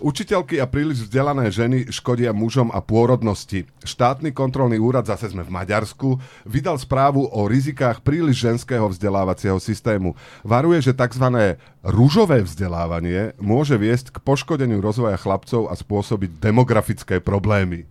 Učiteľky 0.00 0.56
a 0.56 0.64
príliš 0.64 1.04
vzdelané 1.04 1.52
ženy 1.52 1.92
škodia 1.92 2.32
mužom 2.32 2.72
a 2.72 2.80
pôrodnosti. 2.80 3.68
Štátny 3.84 4.32
kontrolný 4.32 4.80
úrad, 4.80 5.04
zase 5.04 5.28
sme 5.28 5.44
v 5.44 5.52
Maďarsku, 5.52 6.16
vydal 6.48 6.80
správu 6.80 7.28
o 7.28 7.44
rizikách 7.44 8.00
príliš 8.00 8.40
ženského 8.40 8.88
vzdelávacieho 8.88 9.60
systému. 9.60 10.16
Varuje, 10.40 10.80
že 10.80 10.96
tzv. 10.96 11.54
rúžové 11.84 12.40
vzdelávanie 12.40 13.36
môže 13.36 13.76
viesť 13.76 14.16
k 14.16 14.24
poškodeniu 14.24 14.80
rozvoja 14.80 15.20
chlapcov 15.20 15.68
a 15.68 15.76
spôsobiť 15.76 16.40
demografické 16.40 17.20
problémy. 17.20 17.84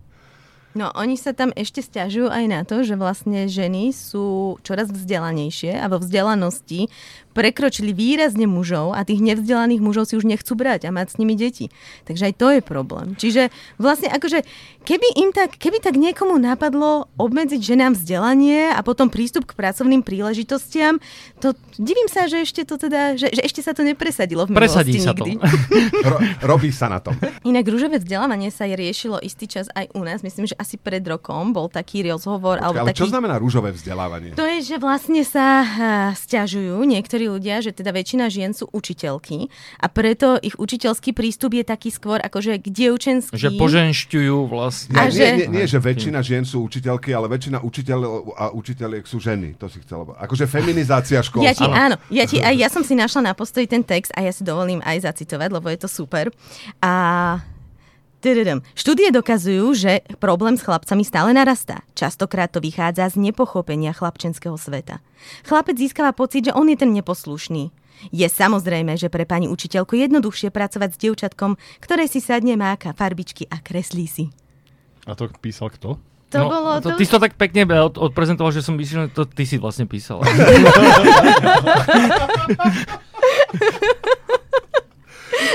No, 0.77 0.93
oni 0.93 1.17
sa 1.17 1.33
tam 1.33 1.49
ešte 1.57 1.81
stiažujú 1.81 2.29
aj 2.29 2.45
na 2.45 2.61
to, 2.61 2.85
že 2.85 2.93
vlastne 2.93 3.49
ženy 3.49 3.89
sú 3.89 4.61
čoraz 4.61 4.93
vzdelanejšie 4.93 5.73
a 5.73 5.89
vo 5.89 5.97
vzdelanosti 5.97 6.93
prekročili 7.33 7.89
výrazne 7.89 8.45
mužov 8.45 8.93
a 8.93 9.01
tých 9.01 9.17
nevzdelaných 9.17 9.81
mužov 9.81 10.05
si 10.05 10.17
už 10.17 10.29
nechcú 10.29 10.53
brať 10.53 10.85
a 10.85 10.93
mať 10.93 11.15
s 11.15 11.17
nimi 11.17 11.33
deti. 11.33 11.73
Takže 12.05 12.29
aj 12.29 12.33
to 12.37 12.47
je 12.53 12.61
problém. 12.61 13.17
Čiže 13.17 13.49
vlastne 13.81 14.13
akože, 14.13 14.45
keby 14.89 15.07
im 15.21 15.29
tak, 15.29 15.61
keby 15.61 15.77
tak 15.77 15.93
niekomu 16.01 16.41
napadlo 16.41 17.05
obmedziť 17.21 17.61
ženám 17.61 17.93
vzdelanie 17.93 18.73
a 18.73 18.81
potom 18.81 19.13
prístup 19.13 19.45
k 19.45 19.53
pracovným 19.53 20.01
príležitostiam, 20.01 20.97
to 21.37 21.53
divím 21.77 22.09
sa, 22.09 22.25
že 22.25 22.41
ešte 22.41 22.65
to 22.65 22.81
teda, 22.81 23.13
že, 23.13 23.29
že 23.29 23.45
ešte 23.45 23.61
sa 23.61 23.77
to 23.77 23.85
nepresadilo 23.85 24.49
v 24.49 24.57
Presadí 24.57 24.97
sa 24.97 25.13
nikdy. 25.13 25.37
to. 25.37 25.45
Ro- 26.09 26.21
robí 26.41 26.73
sa 26.73 26.89
na 26.89 26.97
tom. 26.97 27.13
Inak 27.45 27.69
rúžové 27.69 28.01
vzdelávanie 28.01 28.49
sa 28.49 28.65
riešilo 28.65 29.21
istý 29.21 29.45
čas 29.45 29.69
aj 29.77 29.93
u 29.93 30.01
nás. 30.01 30.25
Myslím, 30.25 30.49
že 30.49 30.57
asi 30.57 30.81
pred 30.81 31.05
rokom 31.05 31.53
bol 31.53 31.69
taký 31.69 32.01
rozhovor. 32.09 32.57
alebo 32.57 32.81
Ale 32.81 32.89
taký... 32.91 33.05
čo 33.05 33.13
znamená 33.13 33.37
rúžové 33.37 33.69
vzdelávanie? 33.69 34.33
To 34.33 34.47
je, 34.49 34.65
že 34.65 34.75
vlastne 34.81 35.21
sa 35.21 35.61
stiažujú 36.17 36.81
niektorí 36.81 37.29
ľudia, 37.29 37.61
že 37.61 37.77
teda 37.77 37.93
väčšina 37.93 38.31
žien 38.33 38.57
sú 38.57 38.65
učiteľky 38.73 39.53
a 39.77 39.85
preto 39.91 40.41
ich 40.41 40.57
učiteľský 40.57 41.13
prístup 41.13 41.53
je 41.53 41.63
taký 41.67 41.93
skôr 41.93 42.17
akože 42.17 42.57
k 42.57 42.67
dievčenský. 42.73 43.37
Že 43.37 43.59
poženšťujú 43.59 44.37
vlastne. 44.49 44.78
Nie, 44.87 44.95
A 44.95 45.03
nie, 45.03 45.11
že- 45.11 45.35
nie, 45.35 45.47
nie, 45.51 45.65
že 45.67 45.77
väčšina 45.77 46.19
žien 46.21 46.47
sú 46.47 46.63
učiteľky, 46.63 47.11
ale 47.11 47.27
väčšina 47.27 47.59
učiteľov 47.59 48.37
a 48.37 48.45
učiteľiek 48.53 49.03
sú 49.03 49.19
ženy. 49.19 49.57
To 49.57 49.67
si 49.67 49.83
chcela 49.83 50.07
povedať. 50.07 50.23
Akože 50.23 50.45
feminizácia 50.45 51.19
Ja 51.19 51.25
školstva. 51.25 51.51
ti, 51.59 51.65
áno, 51.67 51.95
ja, 52.07 52.23
ti, 52.23 52.37
aj 52.47 52.55
ja 52.55 52.69
som 52.69 52.85
si 52.85 52.95
našla 52.95 53.29
na 53.29 53.33
postoji 53.35 53.67
ten 53.67 53.83
text 53.83 54.15
a 54.15 54.21
ja 54.21 54.31
si 54.31 54.47
dovolím 54.47 54.79
aj 54.87 55.03
zacitovať, 55.03 55.49
lebo 55.51 55.67
je 55.67 55.79
to 55.81 55.89
super. 55.89 56.31
A 56.79 56.93
Tadadam. 58.19 58.59
Štúdie 58.75 59.15
dokazujú, 59.15 59.71
že 59.79 60.03
problém 60.19 60.59
s 60.59 60.67
chlapcami 60.67 61.07
stále 61.07 61.31
narastá. 61.31 61.87
Častokrát 61.95 62.51
to 62.51 62.59
vychádza 62.59 63.15
z 63.15 63.31
nepochopenia 63.31 63.95
chlapčenského 63.95 64.59
sveta. 64.59 64.99
Chlapec 65.47 65.79
získava 65.79 66.11
pocit, 66.11 66.51
že 66.51 66.55
on 66.55 66.67
je 66.67 66.75
ten 66.75 66.91
neposlušný. 66.91 67.71
Je 68.11 68.27
samozrejme, 68.27 68.99
že 68.99 69.07
pre 69.07 69.23
pani 69.23 69.47
učiteľku 69.47 69.95
je 69.95 70.11
jednoduchšie 70.11 70.51
pracovať 70.51 70.89
s 70.95 70.99
dievčatkom, 70.99 71.55
ktoré 71.79 72.11
si 72.11 72.19
sadne, 72.19 72.59
máka 72.59 72.91
farbičky 72.91 73.47
a 73.47 73.63
kreslí 73.63 74.03
si. 74.07 74.27
A 75.09 75.17
to 75.17 75.25
písal 75.41 75.73
kto? 75.73 75.97
To 76.29 76.37
bolo... 76.45 76.77
No, 76.77 76.81
to, 76.85 76.93
ty 76.93 77.09
si 77.09 77.11
to 77.11 77.17
tak 77.17 77.33
pekne 77.33 77.65
od, 77.65 77.97
odprezentoval, 77.97 78.53
že 78.53 78.61
som 78.61 78.77
myslel, 78.77 79.09
že 79.09 79.17
to 79.17 79.25
ty 79.25 79.49
si 79.49 79.57
vlastne 79.57 79.89
písala. 79.89 80.21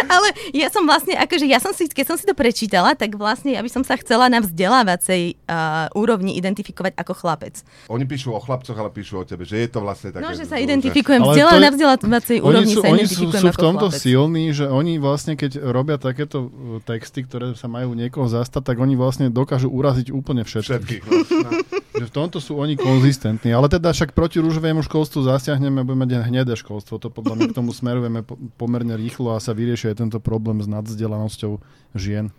Ale 0.15 0.29
ja 0.53 0.69
som 0.69 0.85
vlastne, 0.85 1.15
akože 1.15 1.45
ja 1.45 1.59
som 1.59 1.73
si, 1.73 1.87
keď 1.87 2.07
som 2.07 2.17
si 2.17 2.25
to 2.25 2.35
prečítala, 2.35 2.93
tak 2.93 3.15
vlastne 3.15 3.53
ja 3.53 3.61
by 3.61 3.71
som 3.71 3.83
sa 3.83 3.97
chcela 3.97 4.29
na 4.29 4.41
vzdelávacej 4.41 5.23
uh, 5.47 5.89
úrovni 5.95 6.35
identifikovať 6.35 6.95
ako 6.95 7.13
chlapec. 7.15 7.61
Oni 7.89 8.05
píšu 8.05 8.33
o 8.33 8.41
chlapcoch, 8.41 8.75
ale 8.75 8.91
píšu 8.91 9.21
o 9.21 9.25
tebe, 9.25 9.45
že 9.45 9.61
je 9.61 9.69
to 9.69 9.81
vlastne 9.81 10.11
také... 10.11 10.25
No, 10.25 10.33
že 10.33 10.45
sa 10.45 10.59
identifikujem, 10.59 11.21
vzdela, 11.23 11.57
je- 11.57 11.63
na 11.63 11.71
vzdelávacej 11.71 12.37
úrovni 12.41 12.75
sú, 12.75 12.81
sa 12.83 12.89
oni 12.91 13.05
sú, 13.07 13.31
sú 13.31 13.47
v 13.51 13.57
tomto 13.57 13.89
chlapec. 13.89 14.01
silní, 14.01 14.45
že 14.51 14.67
oni 14.67 14.99
vlastne, 14.99 15.35
keď 15.35 15.63
robia 15.65 15.97
takéto 15.97 16.49
uh, 16.49 16.79
texty, 16.83 17.25
ktoré 17.25 17.55
sa 17.55 17.71
majú 17.71 17.95
niekoho 17.95 18.27
zastať, 18.27 18.63
tak 18.65 18.77
oni 18.79 18.95
vlastne 18.95 19.31
dokážu 19.31 19.71
uraziť 19.71 20.11
úplne 20.11 20.43
všetkých. 20.43 21.03
Všetkých. 21.03 21.03
No. 21.45 21.51
Že 21.95 22.11
v 22.11 22.17
tomto 22.19 22.43
sú 22.43 22.59
oni 22.59 22.75
konzistentní. 22.75 23.55
Ale 23.55 23.71
teda 23.71 23.95
však 23.95 24.19
proti 24.19 24.43
rúžovému 24.43 24.83
školstvu 24.83 25.31
zasiahneme 25.31 25.79
a 25.79 25.87
budeme 25.87 26.03
mať 26.03 26.27
hnedé 26.27 26.59
školstvo. 26.59 26.99
To 26.99 27.07
podľa 27.07 27.39
mňa 27.39 27.47
k 27.55 27.59
tomu 27.63 27.71
smerujeme 27.71 28.27
po- 28.27 28.35
pomerne 28.59 28.99
rýchlo 28.99 29.31
a 29.31 29.39
sa 29.39 29.55
vyrieši 29.55 29.94
aj 29.95 30.03
tento 30.03 30.19
problém 30.19 30.59
s 30.59 30.67
nadzdeľanosťou 30.67 31.63
žien. 31.95 32.35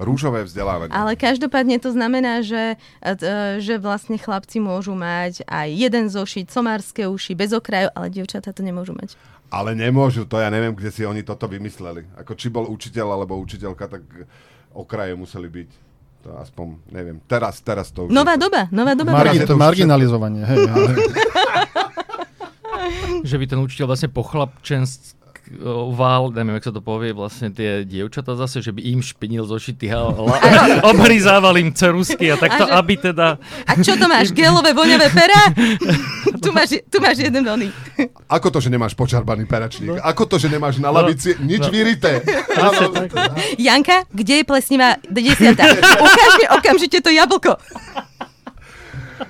Rúžové 0.00 0.48
vzdelávanie. 0.48 0.96
Ale 0.96 1.12
každopádne 1.14 1.76
to 1.76 1.92
znamená, 1.92 2.40
že, 2.40 2.80
e, 3.04 3.14
že 3.60 3.76
vlastne 3.76 4.16
chlapci 4.16 4.56
môžu 4.56 4.96
mať 4.96 5.44
aj 5.44 5.68
jeden 5.70 6.08
zošiť, 6.08 6.48
somárske 6.48 7.04
uši, 7.04 7.36
bez 7.36 7.52
okrajov, 7.52 7.92
ale 7.92 8.08
dievčatá 8.08 8.50
to 8.50 8.64
nemôžu 8.64 8.96
mať. 8.96 9.14
Ale 9.52 9.76
nemôžu, 9.76 10.24
to 10.24 10.40
ja 10.40 10.48
neviem, 10.48 10.72
kde 10.72 10.88
si 10.88 11.04
oni 11.04 11.20
toto 11.20 11.44
vymysleli. 11.44 12.08
Ako 12.16 12.32
či 12.32 12.48
bol 12.48 12.64
učiteľ 12.72 13.12
alebo 13.12 13.36
učiteľka, 13.44 13.92
tak 13.92 14.02
okraje 14.72 15.12
museli 15.12 15.52
byť. 15.52 15.70
To 16.20 16.28
aspoň, 16.36 16.66
neviem. 16.92 17.20
Teraz, 17.28 17.60
teraz 17.60 17.92
to 17.92 18.08
už... 18.08 18.10
Nová 18.12 18.40
je- 18.40 18.44
doba, 18.48 18.72
nová 18.72 18.96
doba. 18.96 19.12
Margi, 19.12 19.36
je 19.36 19.48
to 19.48 19.56
marginalizovanie. 19.60 20.48
Hej, 20.48 20.58
hej. 20.64 20.96
že 23.24 23.36
by 23.36 23.44
ten 23.46 23.60
učiteľ 23.60 23.86
vlastne 23.90 24.08
pochlapčenskoval, 25.52 26.30
neviem, 26.32 26.54
jak 26.56 26.64
sa 26.64 26.72
to 26.72 26.80
povie, 26.80 27.10
vlastne 27.10 27.50
tie 27.50 27.82
dievčatá 27.82 28.34
zase, 28.34 28.60
že 28.60 28.70
by 28.70 28.80
im 28.84 29.00
špinil 29.00 29.42
zošity 29.44 29.86
a 29.88 29.98
la- 30.06 30.40
obrizával 30.92 31.54
im 31.56 31.70
cerusky 31.70 32.30
a 32.30 32.36
takto, 32.36 32.64
A 32.64 32.66
že- 32.66 32.74
aby 32.76 32.94
teda... 32.96 33.26
A 33.66 33.72
čo 33.76 33.94
to 33.94 34.06
máš, 34.06 34.30
gelové 34.30 34.70
voňavé 34.70 35.10
pera? 35.10 35.40
tu, 36.38 36.50
máš, 36.50 36.78
tu 36.86 36.98
máš 36.98 37.18
jeden 37.20 37.42
oný. 37.42 37.68
Ako 38.26 38.48
to, 38.48 38.58
že 38.58 38.70
nemáš 38.70 38.94
počarbaný 38.94 39.44
peračník? 39.44 39.98
Ako 40.00 40.26
to, 40.26 40.38
že 40.38 40.46
nemáš 40.46 40.78
na 40.78 40.90
No. 40.90 40.96
lavici 40.96 41.34
nič 41.36 41.60
No. 41.60 41.70
vyrité? 41.70 42.22
Áno. 42.52 42.94
Janka, 43.56 44.06
kde 44.08 44.34
je 44.36 44.44
plesnivá 44.44 44.98
desiata? 45.04 45.66
Ukáž 45.96 46.32
mi 46.36 46.46
okamžite 46.48 46.98
to 46.98 47.10
jablko. 47.10 47.54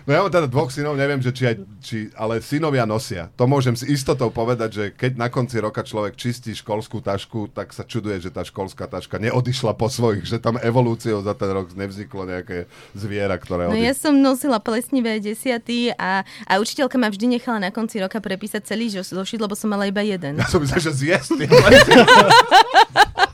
No 0.07 0.11
ja 0.11 0.21
mám 0.23 0.31
teda 0.31 0.47
dvoch 0.47 0.71
synov, 0.71 0.95
neviem, 0.95 1.19
že 1.19 1.31
či 1.31 1.43
aj, 1.47 1.57
či, 1.81 1.97
ale 2.15 2.39
synovia 2.41 2.87
nosia. 2.87 3.29
To 3.35 3.45
môžem 3.45 3.75
s 3.75 3.83
istotou 3.83 4.31
povedať, 4.31 4.71
že 4.71 4.85
keď 4.91 5.13
na 5.17 5.29
konci 5.29 5.59
roka 5.59 5.83
človek 5.83 6.15
čistí 6.15 6.55
školskú 6.55 7.03
tašku, 7.03 7.51
tak 7.51 7.71
sa 7.71 7.83
čuduje, 7.83 8.19
že 8.19 8.31
tá 8.31 8.43
školská 8.43 8.87
taška 8.87 9.19
neodišla 9.19 9.75
po 9.75 9.91
svojich, 9.91 10.27
že 10.27 10.39
tam 10.39 10.57
evolúciou 10.57 11.21
za 11.21 11.35
ten 11.35 11.51
rok 11.51 11.75
nevzniklo 11.75 12.27
nejaké 12.27 12.67
zviera, 12.95 13.35
ktoré 13.35 13.67
No 13.67 13.75
odi... 13.75 13.87
ja 13.87 13.95
som 13.95 14.15
nosila 14.15 14.59
plesnivé 14.59 15.19
desiaty 15.19 15.91
a, 15.95 16.23
a 16.47 16.53
učiteľka 16.59 16.97
ma 16.99 17.11
vždy 17.11 17.39
nechala 17.39 17.59
na 17.59 17.71
konci 17.71 17.99
roka 17.99 18.19
prepísať 18.19 18.63
celý 18.67 18.91
zo- 18.91 19.07
zošit, 19.07 19.41
lebo 19.41 19.55
som 19.55 19.71
mala 19.71 19.87
iba 19.87 20.03
jeden. 20.03 20.39
Ja 20.39 20.47
som 20.47 20.63
myslel, 20.63 20.81
že 20.81 20.93
zjesť. 20.95 21.39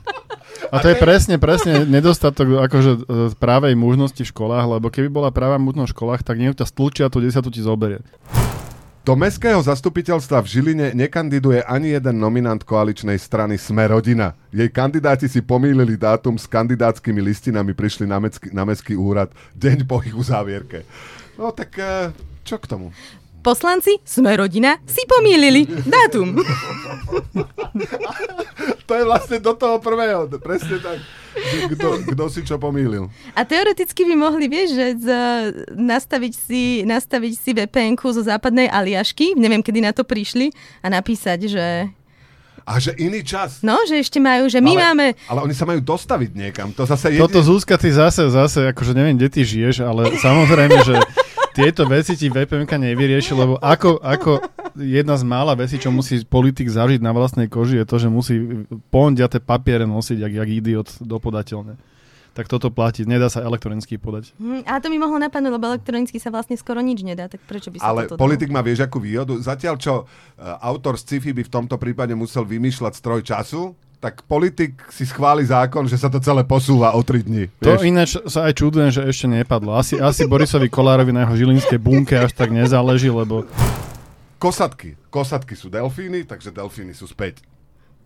A 0.72 0.76
to 0.82 0.88
je 0.90 0.96
presne, 0.98 1.34
presne 1.38 1.86
nedostatok 1.86 2.66
akože 2.66 2.92
e, 2.92 3.00
právej 3.36 3.74
mužnosti 3.78 4.22
v 4.22 4.30
školách, 4.30 4.78
lebo 4.78 4.86
keby 4.90 5.08
bola 5.08 5.30
práva 5.30 5.58
mužnosť 5.58 5.90
v 5.90 5.96
školách, 5.96 6.22
tak 6.26 6.40
niekto 6.40 6.62
ťa 6.62 6.70
stlučia, 6.70 7.12
tú 7.12 7.22
desiatu 7.22 7.50
ti 7.52 7.62
zoberie. 7.62 8.02
Do 9.06 9.14
mestského 9.14 9.62
zastupiteľstva 9.62 10.42
v 10.42 10.50
Žiline 10.50 10.86
nekandiduje 10.98 11.62
ani 11.62 11.94
jeden 11.94 12.18
nominant 12.18 12.58
koaličnej 12.58 13.14
strany 13.22 13.54
Sme 13.54 13.86
rodina. 13.86 14.34
Jej 14.50 14.66
kandidáti 14.74 15.30
si 15.30 15.46
pomýlili 15.46 15.94
dátum 15.94 16.34
s 16.34 16.50
kandidátskymi 16.50 17.22
listinami, 17.22 17.70
prišli 17.70 18.02
na, 18.02 18.18
mestský, 18.18 18.50
na 18.50 18.66
mestský 18.66 18.98
úrad 18.98 19.30
deň 19.54 19.86
po 19.86 20.02
ich 20.02 20.10
uzávierke. 20.10 20.82
No 21.38 21.54
tak 21.54 21.78
eh, 21.78 22.10
čo 22.42 22.58
k 22.58 22.66
tomu? 22.66 22.90
Poslanci, 23.46 24.02
sme 24.02 24.34
rodina, 24.34 24.82
si 24.90 25.06
pomýlili 25.06 25.70
dátum. 25.86 26.34
To 28.90 28.92
je 28.98 29.04
vlastne 29.06 29.38
do 29.38 29.54
toho 29.54 29.78
prvého, 29.78 30.26
presne 30.42 30.82
tak. 30.82 30.98
Kto, 31.70 32.02
kto 32.10 32.24
si 32.26 32.42
čo 32.42 32.58
pomýlil? 32.58 33.06
A 33.38 33.46
teoreticky 33.46 34.02
by 34.02 34.14
mohli, 34.18 34.50
vieš, 34.50 34.74
že 34.74 34.86
z, 34.98 35.08
nastaviť, 35.78 36.32
si, 36.34 36.82
nastaviť 36.82 37.32
si 37.38 37.50
vpn 37.54 37.94
zo 38.10 38.26
západnej 38.26 38.66
aliašky, 38.66 39.38
neviem, 39.38 39.62
kedy 39.62 39.78
na 39.78 39.94
to 39.94 40.02
prišli, 40.02 40.50
a 40.82 40.90
napísať, 40.90 41.46
že 41.46 41.66
A 42.66 42.82
že 42.82 42.98
iný 42.98 43.22
čas. 43.22 43.62
no, 43.62 43.78
že 43.86 44.02
ešte 44.02 44.18
majú, 44.18 44.50
že 44.50 44.58
my 44.58 44.74
ale, 44.74 44.80
máme... 44.82 45.06
Ale 45.30 45.46
oni 45.46 45.54
sa 45.54 45.70
majú 45.70 45.78
dostaviť 45.78 46.34
niekam. 46.34 46.74
To 46.74 46.82
zase 46.82 47.14
jedine... 47.14 47.22
Toto 47.22 47.46
Zuzka, 47.46 47.78
ty 47.78 47.94
zase, 47.94 48.26
zase, 48.26 48.74
akože 48.74 48.90
neviem, 48.90 49.14
kde 49.14 49.28
ty 49.30 49.46
žiješ, 49.46 49.86
ale 49.86 50.18
samozrejme, 50.18 50.82
že 50.82 50.98
tieto 51.56 51.88
veci 51.88 52.12
ti 52.20 52.28
VPN 52.28 52.68
nevyrieši, 52.68 53.32
lebo 53.32 53.56
ako, 53.56 54.04
ako 54.04 54.44
jedna 54.76 55.16
z 55.16 55.24
mála 55.24 55.56
vecí, 55.56 55.80
čo 55.80 55.88
musí 55.88 56.20
politik 56.28 56.68
zažiť 56.68 57.00
na 57.00 57.16
vlastnej 57.16 57.48
koži, 57.48 57.80
je 57.80 57.88
to, 57.88 57.96
že 57.96 58.08
musí 58.12 58.36
pondiate 58.92 59.40
papiere 59.40 59.88
nosiť, 59.88 60.20
jak, 60.20 60.32
jak 60.36 60.48
idiot 60.52 60.88
do 61.00 61.16
podateľne. 61.16 61.80
Tak 62.36 62.52
toto 62.52 62.68
platí, 62.68 63.08
nedá 63.08 63.32
sa 63.32 63.40
elektronicky 63.40 63.96
podať. 63.96 64.36
Hm, 64.36 64.68
ale 64.68 64.78
to 64.84 64.92
mi 64.92 65.00
mohlo 65.00 65.16
napadnúť, 65.16 65.56
lebo 65.56 65.72
elektronicky 65.72 66.20
sa 66.20 66.28
vlastne 66.28 66.60
skoro 66.60 66.84
nič 66.84 67.00
nedá, 67.00 67.32
tak 67.32 67.40
prečo 67.48 67.72
by 67.72 67.80
sa 67.80 67.88
Ale 67.88 68.12
toto 68.12 68.20
politik 68.20 68.52
má 68.52 68.60
vieš 68.60 68.84
akú 68.84 69.00
výhodu. 69.00 69.40
Zatiaľ, 69.40 69.80
čo 69.80 70.04
uh, 70.04 70.60
autor 70.60 71.00
z 71.00 71.16
sci-fi 71.16 71.32
by 71.32 71.48
v 71.48 71.52
tomto 71.56 71.80
prípade 71.80 72.12
musel 72.12 72.44
vymýšľať 72.44 72.92
stroj 72.92 73.24
času, 73.24 73.72
tak 73.96 74.22
politik 74.28 74.76
si 74.92 75.08
schváli 75.08 75.42
zákon, 75.48 75.88
že 75.88 75.96
sa 75.96 76.12
to 76.12 76.20
celé 76.20 76.44
posúva 76.44 76.92
o 76.92 77.00
3 77.00 77.26
dní. 77.26 77.48
To 77.64 77.80
ináč 77.80 78.20
sa 78.28 78.46
aj 78.46 78.54
čudujem, 78.60 78.92
že 78.92 79.02
ešte 79.08 79.26
nepadlo. 79.26 79.72
Asi, 79.74 79.96
asi 79.96 80.28
Borisovi 80.28 80.68
Kolárovi 80.68 81.16
na 81.16 81.24
jeho 81.24 81.48
žilinskej 81.48 81.80
bunke 81.80 82.14
až 82.14 82.36
tak 82.36 82.52
nezáleží, 82.52 83.08
lebo 83.08 83.48
Kosatky. 84.36 85.00
Kosatky 85.08 85.56
sú 85.56 85.72
delfíny, 85.72 86.28
takže 86.28 86.52
delfíny 86.52 86.92
sú 86.92 87.08
späť. 87.08 87.40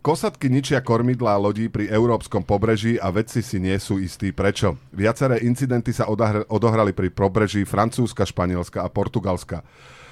Kosatky 0.01 0.49
ničia 0.49 0.81
kormidlá 0.81 1.37
lodí 1.37 1.69
pri 1.69 1.91
európskom 1.91 2.41
pobreží 2.41 2.97
a 2.97 3.13
vedci 3.13 3.45
si 3.45 3.61
nie 3.61 3.77
sú 3.77 4.01
istí 4.01 4.33
prečo. 4.33 4.81
Viaceré 4.97 5.45
incidenty 5.45 5.93
sa 5.93 6.09
odohrali 6.49 6.97
pri 6.97 7.13
pobreží 7.13 7.69
Francúzska, 7.69 8.25
Španielska 8.25 8.81
a 8.81 8.89
Portugalska. 8.89 9.61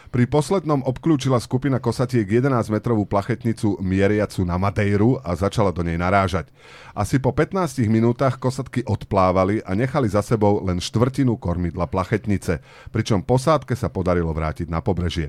Pri 0.09 0.25
poslednom 0.25 0.81
obklúčila 0.89 1.37
skupina 1.37 1.77
kosatiek 1.77 2.25
11-metrovú 2.25 3.05
plachetnicu 3.05 3.77
mieriacu 3.85 4.41
na 4.41 4.57
Madejru 4.57 5.21
a 5.21 5.37
začala 5.37 5.69
do 5.69 5.85
nej 5.85 6.01
narážať. 6.01 6.49
Asi 6.97 7.21
po 7.21 7.37
15 7.37 7.85
minútach 7.93 8.41
kosatky 8.41 8.81
odplávali 8.89 9.61
a 9.69 9.77
nechali 9.77 10.09
za 10.09 10.25
sebou 10.25 10.65
len 10.65 10.81
štvrtinu 10.81 11.37
kormidla 11.37 11.85
plachetnice, 11.93 12.65
pričom 12.89 13.21
posádke 13.21 13.77
sa 13.77 13.93
podarilo 13.93 14.33
vrátiť 14.33 14.73
na 14.73 14.81
pobrežie. 14.81 15.29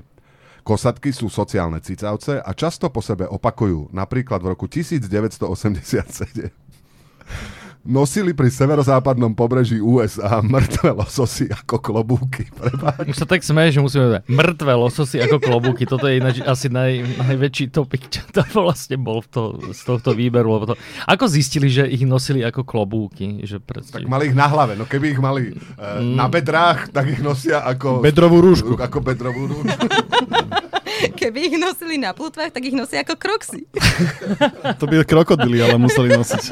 Kosatky 0.64 1.12
sú 1.12 1.28
sociálne 1.28 1.84
cicavce 1.84 2.40
a 2.40 2.50
často 2.56 2.88
po 2.88 3.04
sebe 3.04 3.28
opakujú. 3.28 3.92
Napríklad 3.92 4.40
v 4.40 4.56
roku 4.56 4.64
1987 4.64 5.44
nosili 7.90 8.30
pri 8.30 8.46
severozápadnom 8.46 9.34
pobreží 9.34 9.82
USA 9.82 10.38
mŕtve 10.38 10.94
lososy 10.94 11.50
ako 11.50 11.82
klobúky. 11.82 12.46
Prepáč. 12.58 13.10
Už 13.10 13.16
sa 13.18 13.26
tak 13.26 13.42
smeje, 13.42 13.76
že 13.76 13.80
musíme 13.82 14.22
mŕtve 14.30 14.70
lososy 14.78 15.18
ako 15.18 15.42
klobúky. 15.42 15.90
Toto 15.90 16.06
je 16.06 16.22
ináč 16.22 16.38
asi 16.46 16.70
naj, 16.70 17.18
najväčší 17.18 17.74
topik, 17.74 18.06
čo 18.06 18.22
to 18.30 18.46
vlastne 18.62 18.94
bol 18.94 19.18
v 19.18 19.28
to, 19.28 19.42
z 19.74 19.80
tohto 19.82 20.14
výberu. 20.14 20.54
Lebo 20.54 20.64
to, 20.72 20.74
ako 21.10 21.26
zistili, 21.26 21.66
že 21.66 21.90
ich 21.90 22.06
nosili 22.06 22.46
ako 22.46 22.62
klobúky? 22.62 23.42
Že 23.42 23.66
tak 23.66 24.06
mali 24.06 24.30
ich 24.30 24.38
na 24.38 24.46
hlave. 24.46 24.78
No 24.78 24.86
keby 24.86 25.18
ich 25.18 25.20
mali 25.20 25.58
uh, 25.74 25.98
mm. 25.98 26.14
na 26.14 26.30
bedrách, 26.30 26.94
tak 26.94 27.10
ich 27.10 27.18
nosia 27.18 27.66
ako... 27.66 27.98
Bedrovú 27.98 28.38
rúšku. 28.38 28.78
Ako 28.78 29.02
bedrovú 29.02 29.50
rúšku. 29.50 29.86
Keby 31.00 31.48
ich 31.48 31.56
nosili 31.56 31.96
na 31.96 32.12
plutvách, 32.12 32.52
tak 32.52 32.60
ich 32.60 32.76
nosia 32.76 33.00
ako 33.00 33.16
kroxy. 33.16 33.64
to 34.76 34.84
by 34.84 35.00
krokodily, 35.00 35.64
ale 35.64 35.80
museli 35.80 36.12
nosiť. 36.12 36.44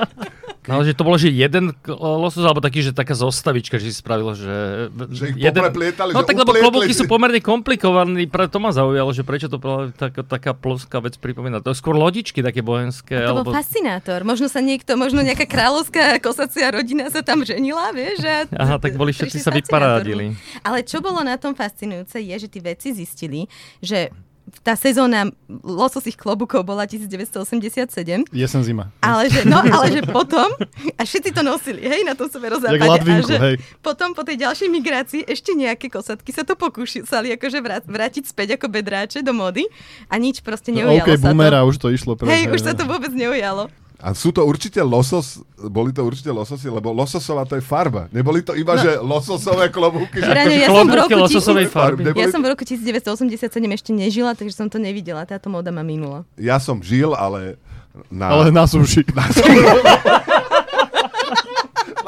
No, 0.69 0.85
že 0.85 0.93
to 0.93 1.01
bolo, 1.01 1.17
že 1.17 1.33
jeden 1.33 1.73
losos, 1.89 2.45
alebo 2.45 2.61
taký, 2.61 2.85
že 2.85 2.93
taká 2.93 3.17
zostavička, 3.17 3.81
že 3.81 3.89
si 3.89 3.97
spravilo, 3.97 4.37
že... 4.37 4.93
Že 4.93 5.25
ich 5.33 5.37
jeden... 5.41 5.63
lietali, 5.65 6.13
No 6.13 6.21
že 6.21 6.29
tak, 6.29 6.37
lebo 6.37 6.53
klobúky 6.53 6.93
sú 6.93 7.09
pomerne 7.09 7.41
komplikovaní, 7.41 8.29
preto 8.29 8.61
ma 8.61 8.69
zaujalo, 8.69 9.09
že 9.17 9.25
prečo 9.25 9.49
to 9.49 9.57
bola 9.57 9.89
tak, 9.97 10.21
taká 10.29 10.53
ploská 10.53 11.01
vec 11.01 11.17
pripomína. 11.17 11.65
To 11.65 11.73
je 11.73 11.81
skôr 11.81 11.97
lodičky 11.97 12.45
také 12.45 12.61
vojenské. 12.61 13.17
A 13.17 13.33
to 13.33 13.41
alebo... 13.41 13.49
bol 13.49 13.57
fascinátor. 13.57 14.29
Možno 14.29 14.53
sa 14.53 14.61
niekto, 14.61 14.93
možno 15.01 15.25
nejaká 15.25 15.49
kráľovská 15.49 16.21
kosacia 16.21 16.69
rodina 16.69 17.09
sa 17.09 17.25
tam 17.25 17.41
ženila, 17.49 17.89
vieš? 17.97 18.21
A 18.29 18.45
Aha, 18.53 18.77
tak 18.77 18.93
boli 19.01 19.17
všetci 19.17 19.41
sa 19.41 19.49
vyparádili. 19.49 20.37
Ale 20.61 20.85
čo 20.85 21.01
bolo 21.01 21.25
na 21.25 21.41
tom 21.41 21.57
fascinujúce 21.57 22.21
je, 22.21 22.37
že 22.45 22.49
tí 22.53 22.61
vedci 22.61 22.93
zistili, 22.93 23.49
že 23.81 24.13
tá 24.65 24.75
sezóna 24.75 25.31
lososých 25.49 26.17
klobúkov 26.17 26.65
bola 26.65 26.85
1987. 26.89 28.29
Jesen 28.33 28.63
zima. 28.65 28.91
Ale 29.01 29.29
že, 29.29 29.45
no, 29.45 29.61
ale 29.61 29.93
že 29.95 30.03
potom, 30.05 30.49
a 30.99 31.03
všetci 31.05 31.31
to 31.33 31.43
nosili, 31.45 31.85
hej, 31.85 32.05
na 32.05 32.17
tom 32.17 32.29
severozápade. 32.29 32.81
a 32.81 33.21
že 33.25 33.37
hej. 33.37 33.57
potom 33.85 34.13
po 34.13 34.25
tej 34.25 34.45
ďalšej 34.45 34.69
migrácii 34.69 35.21
ešte 35.25 35.53
nejaké 35.53 35.93
kosatky 35.93 36.33
sa 36.33 36.45
to 36.45 36.57
pokúšali 36.57 37.35
akože 37.37 37.59
vrátiť 37.87 38.25
späť 38.29 38.61
ako 38.61 38.67
bedráče 38.73 39.21
do 39.21 39.37
mody 39.37 39.67
a 40.09 40.15
nič 40.17 40.41
proste 40.41 40.73
neujalo 40.73 41.05
okay, 41.05 41.17
sa 41.21 41.31
boomera, 41.31 41.63
to. 41.63 41.69
už 41.71 41.77
to 41.79 41.89
išlo. 41.93 42.13
Pre, 42.17 42.29
hej, 42.29 42.49
hej, 42.49 42.53
už 42.53 42.61
sa 42.65 42.73
to 42.73 42.85
vôbec 42.89 43.13
neujalo. 43.13 43.69
A 43.99 44.15
sú 44.15 44.31
to 44.31 44.47
určite 44.47 44.79
losos, 44.79 45.43
boli 45.59 45.91
to 45.91 46.07
určite 46.07 46.31
lososy, 46.31 46.71
lebo 46.71 46.95
lososová 46.95 47.43
to 47.43 47.59
je 47.59 47.65
farba. 47.67 48.07
Neboli 48.15 48.47
to 48.47 48.55
iba, 48.55 48.79
no. 48.79 48.83
že 48.87 48.91
lososové 49.03 49.75
klobúky. 49.75 50.23
Ráne, 50.23 50.55
ja, 50.55 50.71
som 50.71 50.87
v 50.87 50.95
roku 50.95 51.19
lososovej 51.19 51.67
farby. 51.67 52.15
ja 52.15 52.31
som 52.31 52.39
v 52.39 52.47
roku 52.55 52.63
1987 52.63 53.43
ešte 53.51 53.91
nežila, 53.91 54.39
takže 54.39 54.55
som 54.55 54.71
to 54.71 54.79
nevidela. 54.79 55.27
Táto 55.27 55.51
móda 55.51 55.75
ma 55.75 55.83
minula. 55.83 56.23
Ja 56.39 56.63
som 56.63 56.79
žil, 56.79 57.11
ale 57.11 57.59
na... 58.07 58.31
Ale 58.31 58.55
na 58.55 58.71
suši. 58.71 59.03
Na 59.19 59.27
suši. 59.35 59.67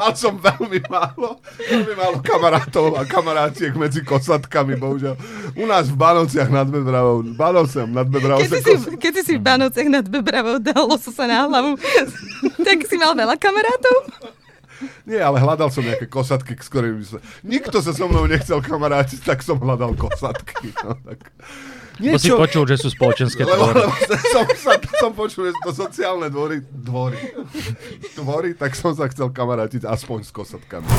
Mal 0.01 0.17
som 0.17 0.33
veľmi 0.33 0.81
málo, 0.89 1.37
veľmi 1.61 1.93
málo 1.93 2.17
kamarátov 2.25 2.97
a 2.97 3.05
kamarátiek 3.05 3.77
medzi 3.77 4.01
kosatkami, 4.01 4.73
bohužiaľ. 4.73 5.13
U 5.53 5.69
nás 5.69 5.93
v 5.93 5.97
Bánovciach 6.01 6.49
nad 6.49 6.65
Bebravou, 6.65 7.21
Bánovcem 7.37 7.85
nad 7.85 8.09
Bebravou. 8.09 8.41
Keď, 8.41 8.49
si, 8.49 8.61
kos... 8.65 8.81
keď 8.97 9.11
si 9.13 9.23
si 9.29 9.33
v 9.37 9.45
Bánovciach 9.45 9.89
nad 9.93 10.05
Bebravou 10.09 10.57
dalo 10.57 10.97
sa 10.97 11.29
na 11.29 11.45
hlavu, 11.45 11.77
tak 12.65 12.81
si 12.89 12.97
mal 12.97 13.13
veľa 13.13 13.37
kamarátov? 13.37 13.97
Nie, 15.05 15.21
ale 15.21 15.37
hľadal 15.37 15.69
som 15.69 15.85
nejaké 15.85 16.09
kosatky, 16.09 16.57
s 16.57 16.65
ktorými 16.73 17.05
sa... 17.05 17.21
Nikto 17.45 17.85
sa 17.85 17.93
so 17.93 18.09
mnou 18.09 18.25
nechcel 18.25 18.57
kamarátiť, 18.57 19.21
tak 19.21 19.45
som 19.45 19.61
hľadal 19.61 19.93
kosatky. 19.93 20.73
No, 20.81 20.97
tak... 21.05 21.29
Niečo... 22.01 22.17
Bo 22.17 22.19
si 22.19 22.31
počul, 22.33 22.63
že 22.65 22.75
sú 22.81 22.89
spoločenské 22.89 23.45
tvory. 23.45 23.77
Lebo, 23.77 23.93
lebo 23.93 24.15
som, 24.33 24.45
sa, 24.57 24.73
som 24.97 25.11
počul, 25.13 25.53
že 25.53 25.61
to 25.61 25.69
sociálne 25.69 26.33
dvory, 26.33 26.65
dvory, 26.65 27.21
dvory, 28.17 28.49
tak 28.57 28.73
som 28.73 28.97
sa 28.97 29.05
chcel 29.05 29.29
kamarátiť 29.29 29.85
aspoň 29.85 30.25
s 30.25 30.31
kosatkami. 30.33 30.89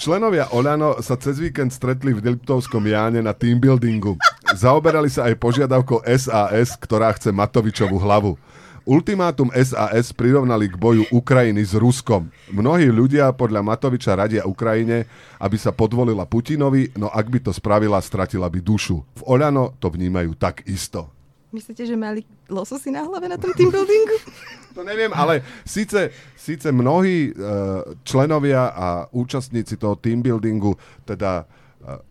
Členovia 0.00 0.48
Oľano 0.56 1.04
sa 1.04 1.20
cez 1.20 1.36
víkend 1.36 1.76
stretli 1.76 2.16
v 2.16 2.24
Liptovskom 2.24 2.80
Jáne 2.88 3.20
na 3.20 3.36
teambuildingu. 3.36 4.16
Zaoberali 4.56 5.12
sa 5.12 5.28
aj 5.28 5.36
požiadavkou 5.36 6.00
SAS, 6.16 6.72
ktorá 6.80 7.12
chce 7.12 7.36
Matovičovú 7.36 8.00
hlavu. 8.00 8.40
Ultimátum 8.90 9.54
SAS 9.54 10.10
prirovnali 10.10 10.66
k 10.66 10.74
boju 10.74 11.06
Ukrajiny 11.14 11.62
s 11.62 11.78
Ruskom. 11.78 12.26
Mnohí 12.50 12.90
ľudia 12.90 13.30
podľa 13.30 13.62
Matoviča 13.62 14.18
radia 14.18 14.42
Ukrajine, 14.42 15.06
aby 15.38 15.54
sa 15.54 15.70
podvolila 15.70 16.26
Putinovi, 16.26 16.90
no 16.98 17.06
ak 17.06 17.30
by 17.30 17.38
to 17.38 17.54
spravila, 17.54 18.02
stratila 18.02 18.50
by 18.50 18.58
dušu. 18.58 18.98
V 19.14 19.22
Oľano 19.30 19.78
to 19.78 19.94
vnímajú 19.94 20.34
tak 20.34 20.66
isto. 20.66 21.06
Myslíte, 21.54 21.86
že 21.86 21.94
mali 21.94 22.26
lososy 22.50 22.90
na 22.90 23.06
hlave 23.06 23.30
na 23.30 23.38
tom 23.38 23.54
team 23.54 23.70
buildingu? 23.70 24.18
To 24.70 24.86
neviem, 24.86 25.10
ale 25.10 25.42
síce, 25.66 26.14
síce 26.38 26.70
mnohí 26.70 27.34
uh, 27.34 27.82
členovia 28.06 28.70
a 28.70 29.10
účastníci 29.10 29.74
toho 29.74 29.98
team 29.98 30.22
buildingu 30.22 30.78
teda 31.02 31.42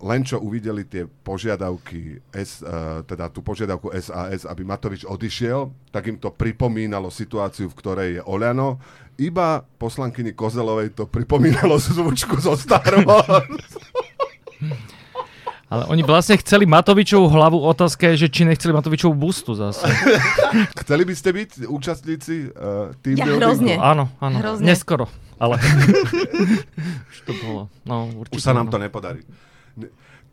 len 0.01 0.21
čo 0.25 0.41
uvideli 0.41 0.81
tie 0.85 1.05
požiadavky, 1.05 2.25
S, 2.33 2.65
uh, 2.65 3.05
teda 3.05 3.29
tú 3.29 3.45
požiadavku 3.45 3.93
SAS, 4.01 4.43
aby 4.49 4.65
Matovič 4.65 5.05
odišiel, 5.05 5.69
tak 5.93 6.09
im 6.09 6.17
to 6.17 6.33
pripomínalo 6.33 7.13
situáciu, 7.13 7.69
v 7.69 7.77
ktorej 7.77 8.09
je 8.17 8.21
Oľano. 8.25 8.81
Iba 9.21 9.61
poslankyni 9.77 10.33
Kozelovej 10.33 10.97
to 10.97 11.05
pripomínalo 11.05 11.77
zvučku 11.77 12.41
zo 12.41 12.57
Star 12.57 13.03
Wars. 13.05 13.77
Ale 15.69 15.85
oni 15.85 16.01
vlastne 16.01 16.33
chceli 16.41 16.65
Matovičovú 16.65 17.29
hlavu. 17.29 17.61
Otázka 17.61 18.09
je, 18.13 18.25
že 18.25 18.27
či 18.33 18.41
nechceli 18.41 18.73
Matovičovú 18.73 19.13
bustu 19.13 19.53
zase. 19.53 19.85
chceli 20.81 21.05
by 21.05 21.13
ste 21.13 21.29
byť 21.29 21.49
účastníci 21.69 22.49
uh, 22.49 22.89
tým 23.05 23.21
Ja 23.21 23.29
hrozne. 23.29 23.77
Áno, 23.77 24.09
áno. 24.17 24.37
Hrozne. 24.41 24.65
Neskoro. 24.65 25.05
Ale 25.37 25.61
už 27.13 27.17
to 27.21 27.33
bolo. 27.45 27.61
No, 27.85 28.09
určite 28.17 28.41
už 28.41 28.49
sa 28.49 28.57
nám 28.57 28.73
to 28.73 28.81
nepodarí. 28.81 29.21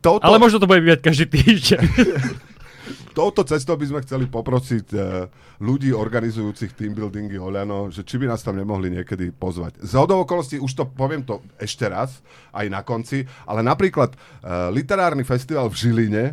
Toto... 0.01 0.23
Ale 0.23 0.37
možno 0.37 0.61
to 0.61 0.69
bude 0.69 0.85
bývať 0.85 1.01
každý 1.01 1.25
týždeň. 1.27 1.81
Touto 3.17 3.41
cestou 3.41 3.73
by 3.73 3.85
sme 3.89 3.99
chceli 4.05 4.29
poprosiť 4.29 4.87
uh, 4.93 5.25
ľudí 5.57 5.89
organizujúcich 5.89 6.77
team 6.77 6.93
buildingy 6.93 7.41
Oľano, 7.41 7.89
že 7.89 8.05
či 8.05 8.21
by 8.21 8.29
nás 8.29 8.45
tam 8.45 8.53
nemohli 8.53 8.93
niekedy 8.93 9.33
pozvať. 9.33 9.81
Z 9.81 9.97
hodou 9.97 10.21
okolností, 10.21 10.61
už 10.61 10.71
to 10.77 10.85
poviem 10.85 11.25
to 11.25 11.41
ešte 11.57 11.89
raz, 11.89 12.21
aj 12.53 12.69
na 12.69 12.85
konci, 12.85 13.25
ale 13.49 13.65
napríklad 13.65 14.13
uh, 14.13 14.69
literárny 14.69 15.25
festival 15.25 15.65
v 15.73 15.79
Žiline, 15.81 16.25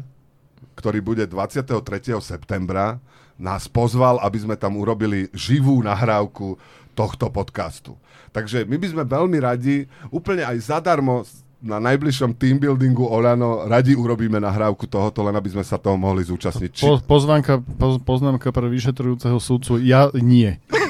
ktorý 0.77 1.01
bude 1.01 1.25
23. 1.25 1.73
septembra, 2.21 3.01
nás 3.41 3.67
pozval, 3.67 4.21
aby 4.21 4.39
sme 4.45 4.55
tam 4.55 4.77
urobili 4.77 5.33
živú 5.33 5.81
nahrávku 5.81 6.61
tohto 6.95 7.33
podcastu. 7.33 7.99
Takže 8.31 8.67
my 8.69 8.77
by 8.79 8.87
sme 8.93 9.03
veľmi 9.09 9.39
radi, 9.43 9.77
úplne 10.13 10.47
aj 10.47 10.69
zadarmo, 10.71 11.27
na 11.65 11.81
najbližšom 11.81 12.37
teambuildingu 12.37 13.09
Olano 13.09 13.65
radi 13.65 13.97
urobíme 13.97 14.37
nahrávku 14.37 14.85
tohoto, 14.85 15.25
len 15.25 15.33
aby 15.33 15.57
sme 15.57 15.65
sa 15.65 15.81
toho 15.81 15.97
mohli 15.97 16.21
zúčastniť. 16.21 16.71
Či... 16.71 16.85
Po, 16.85 17.01
pozvánka, 17.01 17.65
po, 17.65 17.97
poznámka 18.05 18.53
pre 18.53 18.69
vyšetrujúceho 18.69 19.41
súdcu, 19.41 19.81
ja 19.81 20.13
nie. 20.13 20.61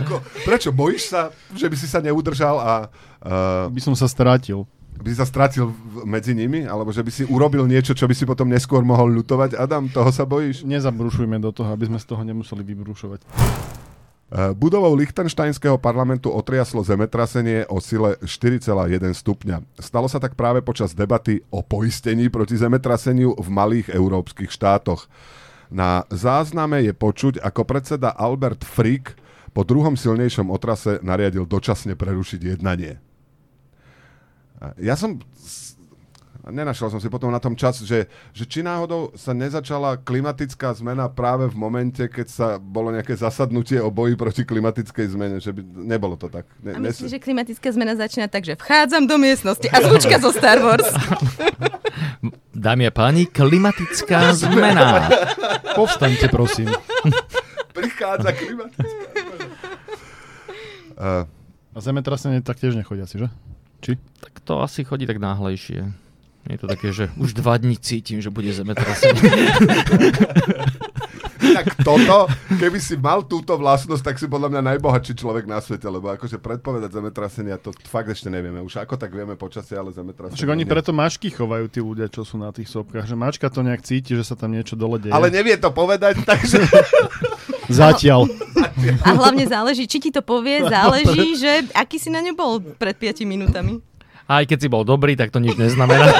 Ako, 0.00 0.24
prečo? 0.48 0.72
Bojíš 0.72 1.12
sa, 1.12 1.28
že 1.52 1.68
by 1.68 1.76
si 1.76 1.84
sa 1.84 2.00
neudržal 2.00 2.56
a... 2.56 2.72
Uh, 3.20 3.68
by 3.68 3.80
som 3.84 3.92
sa 3.92 4.08
strátil. 4.08 4.64
By 4.96 5.12
si 5.12 5.16
sa 5.18 5.28
strátil 5.28 5.68
medzi 6.06 6.32
nimi? 6.32 6.64
Alebo 6.64 6.94
že 6.94 7.04
by 7.04 7.10
si 7.12 7.26
urobil 7.26 7.66
niečo, 7.66 7.92
čo 7.92 8.06
by 8.06 8.14
si 8.16 8.24
potom 8.24 8.48
neskôr 8.48 8.86
mohol 8.86 9.12
ľutovať? 9.12 9.58
Adam, 9.58 9.90
toho 9.90 10.08
sa 10.14 10.24
bojíš? 10.24 10.62
Nezabrušujme 10.64 11.42
do 11.42 11.50
toho, 11.52 11.74
aby 11.74 11.90
sme 11.90 11.98
z 11.98 12.06
toho 12.06 12.22
nemuseli 12.22 12.62
vybrušovať. 12.64 13.20
Eh, 14.30 14.54
budovou 14.54 14.94
Lichtensteinského 14.94 15.74
parlamentu 15.74 16.30
otriaslo 16.30 16.86
zemetrasenie 16.86 17.66
o 17.66 17.82
sile 17.82 18.14
4,1 18.22 19.10
stupňa. 19.10 19.58
Stalo 19.82 20.06
sa 20.06 20.22
tak 20.22 20.38
práve 20.38 20.62
počas 20.62 20.94
debaty 20.94 21.42
o 21.50 21.66
poistení 21.66 22.30
proti 22.30 22.54
zemetraseniu 22.54 23.34
v 23.34 23.48
malých 23.50 23.90
európskych 23.90 24.54
štátoch. 24.54 25.10
Na 25.66 26.06
zázname 26.14 26.78
je 26.86 26.94
počuť, 26.94 27.42
ako 27.42 27.66
predseda 27.66 28.14
Albert 28.14 28.62
Frick 28.62 29.18
po 29.50 29.66
druhom 29.66 29.98
silnejšom 29.98 30.46
otrase 30.46 31.02
nariadil 31.02 31.42
dočasne 31.42 31.98
prerušiť 31.98 32.54
jednanie. 32.54 33.02
Eh, 34.62 34.78
ja 34.78 34.94
som 34.94 35.18
nenašiel 36.48 36.88
som 36.88 37.00
si 37.02 37.12
potom 37.12 37.28
na 37.28 37.42
tom 37.42 37.52
čas, 37.52 37.84
že, 37.84 38.08
že 38.32 38.44
či 38.48 38.64
náhodou 38.64 39.12
sa 39.12 39.36
nezačala 39.36 40.00
klimatická 40.00 40.72
zmena 40.72 41.12
práve 41.12 41.50
v 41.52 41.56
momente, 41.56 42.00
keď 42.08 42.26
sa 42.30 42.46
bolo 42.56 42.88
nejaké 42.88 43.12
zasadnutie 43.12 43.76
o 43.76 43.92
boji 43.92 44.16
proti 44.16 44.48
klimatickej 44.48 45.06
zmene, 45.12 45.36
že 45.36 45.52
by 45.52 45.60
nebolo 45.64 46.16
to 46.16 46.32
tak. 46.32 46.48
Ne, 46.64 46.76
a 46.76 46.78
myslíš, 46.80 47.12
že 47.12 47.20
klimatická 47.20 47.68
zmena 47.74 47.92
začína 47.98 48.32
tak, 48.32 48.48
že 48.48 48.56
vchádzam 48.56 49.04
do 49.04 49.20
miestnosti 49.20 49.68
a 49.68 49.76
zvučka 49.84 50.16
zo 50.16 50.32
Star 50.32 50.64
Wars. 50.64 50.88
Dámy 52.56 52.88
a 52.88 52.92
páni, 52.92 53.28
klimatická 53.28 54.36
zmena. 54.36 55.08
Povstaňte, 55.76 56.28
prosím. 56.28 56.68
Prichádza 57.76 58.32
klimatická 58.32 59.08
zmena. 59.12 59.46
Uh, 61.00 61.24
a 61.72 61.78
zemetrasenie 61.80 62.44
tak 62.44 62.60
tiež 62.60 62.76
nechodia 62.76 63.08
si, 63.08 63.16
že? 63.16 63.32
Či? 63.80 63.96
Tak 64.20 64.44
to 64.44 64.60
asi 64.60 64.84
chodí 64.84 65.08
tak 65.08 65.16
náhlejšie. 65.16 66.09
Je 66.48 66.56
to 66.56 66.66
také, 66.66 66.88
že 66.94 67.12
už 67.20 67.36
dva 67.36 67.60
dní 67.60 67.76
cítim, 67.76 68.24
že 68.24 68.32
bude 68.32 68.48
zemetrasenie. 68.52 69.20
Tak 71.40 71.82
toto, 71.82 72.28
keby 72.60 72.78
si 72.78 72.94
mal 73.00 73.24
túto 73.24 73.56
vlastnosť, 73.56 74.02
tak 74.04 74.16
si 74.20 74.28
podľa 74.28 74.52
mňa 74.54 74.62
najbohatší 74.76 75.12
človek 75.16 75.44
na 75.48 75.58
svete, 75.58 75.88
lebo 75.88 76.12
akože 76.12 76.36
predpovedať 76.36 76.92
zemetrasenia, 76.92 77.56
to 77.56 77.72
fakt 77.88 78.12
ešte 78.12 78.28
nevieme. 78.28 78.60
Už 78.60 78.80
ako 78.80 79.00
tak 79.00 79.10
vieme 79.10 79.34
počasie, 79.34 79.76
ale 79.76 79.90
zemetrasenia. 79.90 80.36
Však 80.36 80.52
oni 80.52 80.64
preto 80.68 80.92
mačky 80.92 81.32
chovajú 81.32 81.66
tí 81.72 81.80
ľudia, 81.80 82.12
čo 82.12 82.22
sú 82.28 82.36
na 82.36 82.52
tých 82.52 82.68
sopkách, 82.68 83.08
že 83.08 83.16
mačka 83.16 83.48
to 83.48 83.64
nejak 83.64 83.82
cíti, 83.82 84.14
že 84.14 84.24
sa 84.24 84.36
tam 84.36 84.52
niečo 84.52 84.76
dole 84.76 85.00
deje. 85.00 85.16
Ale 85.16 85.32
nevie 85.32 85.56
to 85.56 85.72
povedať, 85.72 86.22
takže... 86.30 86.60
Zatiaľ. 87.70 88.26
A 89.06 89.14
hlavne 89.14 89.46
záleží, 89.46 89.86
či 89.86 90.02
ti 90.02 90.10
to 90.10 90.26
povie, 90.26 90.58
záleží, 90.66 91.38
že 91.38 91.70
aký 91.70 92.02
si 92.02 92.10
na 92.10 92.18
ňu 92.18 92.34
bol 92.34 92.58
pred 92.58 92.98
5 92.98 93.22
minútami. 93.22 93.78
Aj 94.30 94.46
keď 94.46 94.58
si 94.60 94.68
bol 94.70 94.86
dobrý, 94.86 95.18
tak 95.18 95.34
to 95.34 95.42
nič 95.42 95.58
neznamená. 95.58 96.06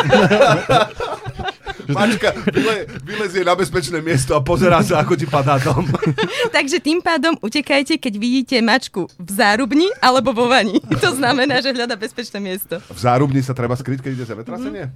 Mačka 1.91 2.31
vyle, 2.47 2.87
vylezie 3.03 3.43
na 3.43 3.55
bezpečné 3.55 3.99
miesto 3.99 4.35
a 4.35 4.41
pozerá 4.41 4.79
sa, 4.79 5.03
ako 5.03 5.15
ti 5.15 5.27
padá 5.27 5.59
dom. 5.59 5.87
Takže 6.55 6.79
tým 6.79 6.99
pádom 6.99 7.35
utekajte, 7.41 7.99
keď 7.99 8.15
vidíte 8.15 8.57
mačku 8.63 9.11
v 9.11 9.31
zárubni 9.31 9.91
alebo 9.99 10.31
vo 10.31 10.47
vani. 10.47 10.79
To 10.79 11.11
znamená, 11.11 11.59
že 11.59 11.71
hľada 11.71 11.95
bezpečné 11.95 12.39
miesto. 12.39 12.79
V 12.85 12.95
zárubni 12.95 13.43
sa 13.43 13.55
treba 13.55 13.75
skryť, 13.75 14.03
keď 14.03 14.11
ide 14.13 14.23
zemetrasenie? 14.25 14.87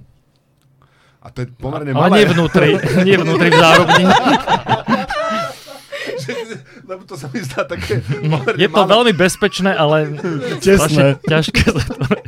A 1.19 1.27
to 1.31 1.43
je 1.43 1.47
pomerne 1.51 1.91
Ale 1.91 1.99
malé. 2.05 2.15
nie 2.15 2.25
vnútri, 2.31 2.69
nie 3.07 3.15
vnútri 3.17 3.49
v 3.49 3.57
zárubni. 3.57 4.03
Lebo 6.85 7.01
to 7.03 7.15
sa 7.17 7.27
mi 7.27 7.43
zdá 7.43 7.65
také... 7.65 7.99
No, 8.23 8.39
je 8.45 8.69
to 8.69 8.77
malé. 8.77 8.91
veľmi 8.93 9.13
bezpečné, 9.13 9.73
ale 9.73 10.15
Tesné. 10.61 10.63
strašne 10.63 11.05
ťažké. 11.23 11.63
sa 11.65 11.81
to- 11.91 12.23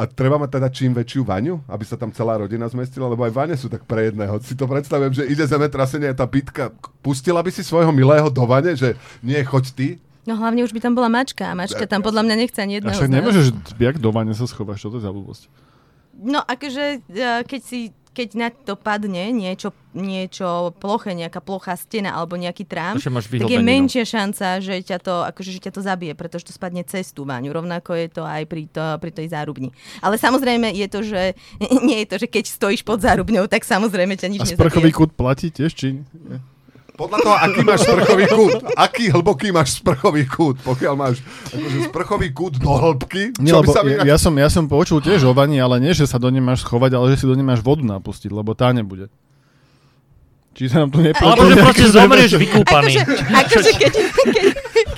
A 0.00 0.08
treba 0.08 0.40
mať 0.40 0.56
teda 0.56 0.72
čím 0.72 0.96
väčšiu 0.96 1.28
vaňu, 1.28 1.60
aby 1.68 1.84
sa 1.84 2.00
tam 2.00 2.08
celá 2.08 2.40
rodina 2.40 2.64
zmestila, 2.64 3.04
lebo 3.04 3.20
aj 3.20 3.36
vane 3.36 3.52
sú 3.52 3.68
tak 3.68 3.84
pre 3.84 4.08
jedného. 4.08 4.40
Si 4.40 4.56
to 4.56 4.64
predstavujem, 4.64 5.12
že 5.12 5.28
ide 5.28 5.44
zemetrasenie 5.44 6.08
a 6.08 6.16
tá 6.16 6.24
bitka. 6.24 6.72
Pustila 7.04 7.44
by 7.44 7.52
si 7.52 7.60
svojho 7.60 7.92
milého 7.92 8.32
do 8.32 8.48
vane, 8.48 8.72
že 8.72 8.96
nie, 9.20 9.36
choď 9.44 9.64
ty. 9.76 9.88
No 10.24 10.40
hlavne 10.40 10.64
už 10.64 10.72
by 10.72 10.80
tam 10.80 10.96
bola 10.96 11.12
mačka 11.12 11.52
a 11.52 11.52
mačka 11.52 11.84
tam 11.84 12.00
podľa 12.00 12.24
mňa 12.24 12.34
nechce 12.40 12.58
ani 12.64 12.72
A 12.72 12.76
jedného 12.80 12.96
však 12.96 13.08
z 13.08 13.12
nás. 13.12 13.18
nemôžeš, 13.20 13.46
jak 13.76 13.96
do 14.00 14.08
vane 14.08 14.32
sa 14.32 14.48
schováš, 14.48 14.80
čo 14.80 14.88
to 14.88 14.96
je 14.96 15.04
za 15.04 15.12
blbosť? 15.12 15.42
No 16.16 16.40
akože, 16.44 16.84
eh, 17.12 17.40
keď 17.44 17.60
si 17.60 17.92
keď 18.10 18.28
na 18.34 18.48
to 18.50 18.74
padne 18.74 19.30
niečo, 19.30 19.70
niečo 19.94 20.74
ploché, 20.82 21.14
nejaká 21.14 21.38
plochá 21.38 21.78
stena 21.78 22.18
alebo 22.18 22.34
nejaký 22.34 22.66
trám, 22.66 22.98
tak 22.98 23.46
je 23.46 23.62
menšia 23.62 24.02
šanca, 24.02 24.58
že 24.58 24.82
ťa 24.82 24.98
to, 24.98 25.14
akože, 25.30 25.50
že 25.54 25.60
ťa 25.62 25.72
to 25.78 25.80
zabije, 25.80 26.12
pretože 26.18 26.50
to 26.50 26.52
spadne 26.52 26.82
cez 26.82 27.14
tú 27.14 27.22
váňu. 27.22 27.54
Rovnako 27.54 27.94
je 27.94 28.08
to 28.10 28.22
aj 28.26 28.50
pri, 28.50 28.66
to, 28.66 28.82
pri 28.98 29.10
tej 29.14 29.30
zárubni. 29.30 29.70
Ale 30.02 30.18
samozrejme 30.18 30.74
je 30.74 30.86
to, 30.90 31.00
že 31.06 31.38
nie 31.86 32.02
je 32.02 32.06
to, 32.10 32.16
že 32.18 32.26
keď 32.26 32.44
stojíš 32.50 32.82
pod 32.82 32.98
zárubňou, 32.98 33.46
tak 33.46 33.62
samozrejme 33.62 34.18
ťa 34.18 34.28
nič 34.28 34.40
A 34.42 34.46
sprchový 34.58 34.90
nezabije. 34.90 34.98
kút 34.98 35.10
platí 35.14 35.54
tiež, 35.54 35.70
či? 35.70 36.02
Podľa 37.00 37.18
toho, 37.24 37.36
aký 37.40 37.60
máš 37.64 37.80
sprchový 37.88 38.24
kút. 38.28 38.52
Aký 38.76 39.04
hlboký 39.08 39.48
máš 39.56 39.80
sprchový 39.80 40.28
kút. 40.28 40.60
Pokiaľ 40.60 40.94
máš 41.00 41.24
akože 41.48 41.78
sprchový 41.88 42.28
kút 42.36 42.60
do 42.60 42.68
hĺbky, 42.68 43.32
čo 43.32 43.40
Nie, 43.40 43.56
by 43.56 43.64
lebo 43.64 43.72
sa 43.72 43.80
ja, 43.88 44.04
ja, 44.04 44.16
som, 44.20 44.34
ja 44.36 44.48
som 44.52 44.68
počul 44.68 45.00
tiež 45.00 45.24
o 45.24 45.32
vani, 45.32 45.56
ale 45.64 45.80
nie, 45.80 45.96
že 45.96 46.04
sa 46.04 46.20
do 46.20 46.28
nej 46.28 46.44
máš 46.44 46.60
schovať, 46.60 47.00
ale 47.00 47.16
že 47.16 47.24
si 47.24 47.26
do 47.26 47.32
nej 47.32 47.46
máš 47.46 47.64
vodu 47.64 47.80
napustiť, 47.80 48.28
lebo 48.28 48.52
tá 48.52 48.68
nebude. 48.76 49.08
Či 50.52 50.68
sa 50.68 50.84
nám 50.84 50.92
tu 50.92 51.00
nepáči? 51.00 51.24
Alebo 51.24 51.48
že 51.48 51.56
proste 51.56 51.86
zomrieš 51.88 52.36
vykúpaný. 52.36 53.00
Akože, 53.00 53.24
akože 53.32 53.70
keď, 53.80 53.92
keď, 53.96 54.44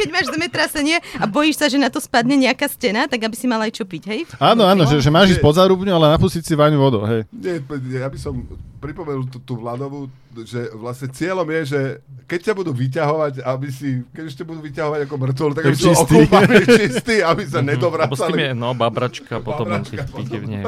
keď 0.02 0.08
máš 0.10 0.26
zemetrasenie 0.34 0.98
a 1.22 1.24
bojíš 1.30 1.62
sa, 1.62 1.70
že 1.70 1.78
na 1.78 1.86
to 1.86 2.02
spadne 2.02 2.34
nejaká 2.34 2.66
stena, 2.66 3.06
tak 3.06 3.22
aby 3.22 3.38
si 3.38 3.46
mal 3.46 3.62
aj 3.62 3.78
čo 3.78 3.86
piť, 3.86 4.02
hej? 4.10 4.20
Áno, 4.42 4.66
áno, 4.66 4.82
že, 4.82 4.98
že 4.98 5.14
máš 5.14 5.38
ísť 5.38 5.42
pod 5.46 5.54
zárubňu, 5.54 5.94
ale 5.94 6.10
napustiť 6.18 6.42
si 6.42 6.54
vaňu 6.58 6.82
vodou, 6.82 7.06
hej. 7.06 7.22
Nie, 7.30 7.62
ja 8.02 8.10
by 8.10 8.18
som 8.18 8.42
pripomenul 8.82 9.30
tú, 9.30 9.38
tú 9.38 9.54
Vladovú, 9.62 10.10
že 10.42 10.74
vlastne 10.74 11.06
cieľom 11.14 11.46
je, 11.46 11.60
že 11.70 11.80
keď 12.26 12.50
ťa 12.50 12.54
budú 12.58 12.74
vyťahovať, 12.74 13.46
aby 13.46 13.68
si, 13.70 14.02
keď 14.10 14.24
ešte 14.26 14.42
budú 14.42 14.58
vyťahovať 14.66 15.00
ako 15.06 15.14
mŕtvol, 15.22 15.50
tak 15.54 15.62
aby 15.70 15.76
si 15.78 15.86
okúpaný, 15.94 16.56
čistý, 16.66 17.16
aby 17.22 17.42
sa 17.46 17.62
s 17.62 17.62
tým 17.62 17.70
je, 17.70 17.70
nedovracali. 17.78 18.34
no, 18.58 18.74
babračka, 18.74 19.38
potom 19.38 19.70
Babračka 19.70 20.02
nej. 20.42 20.66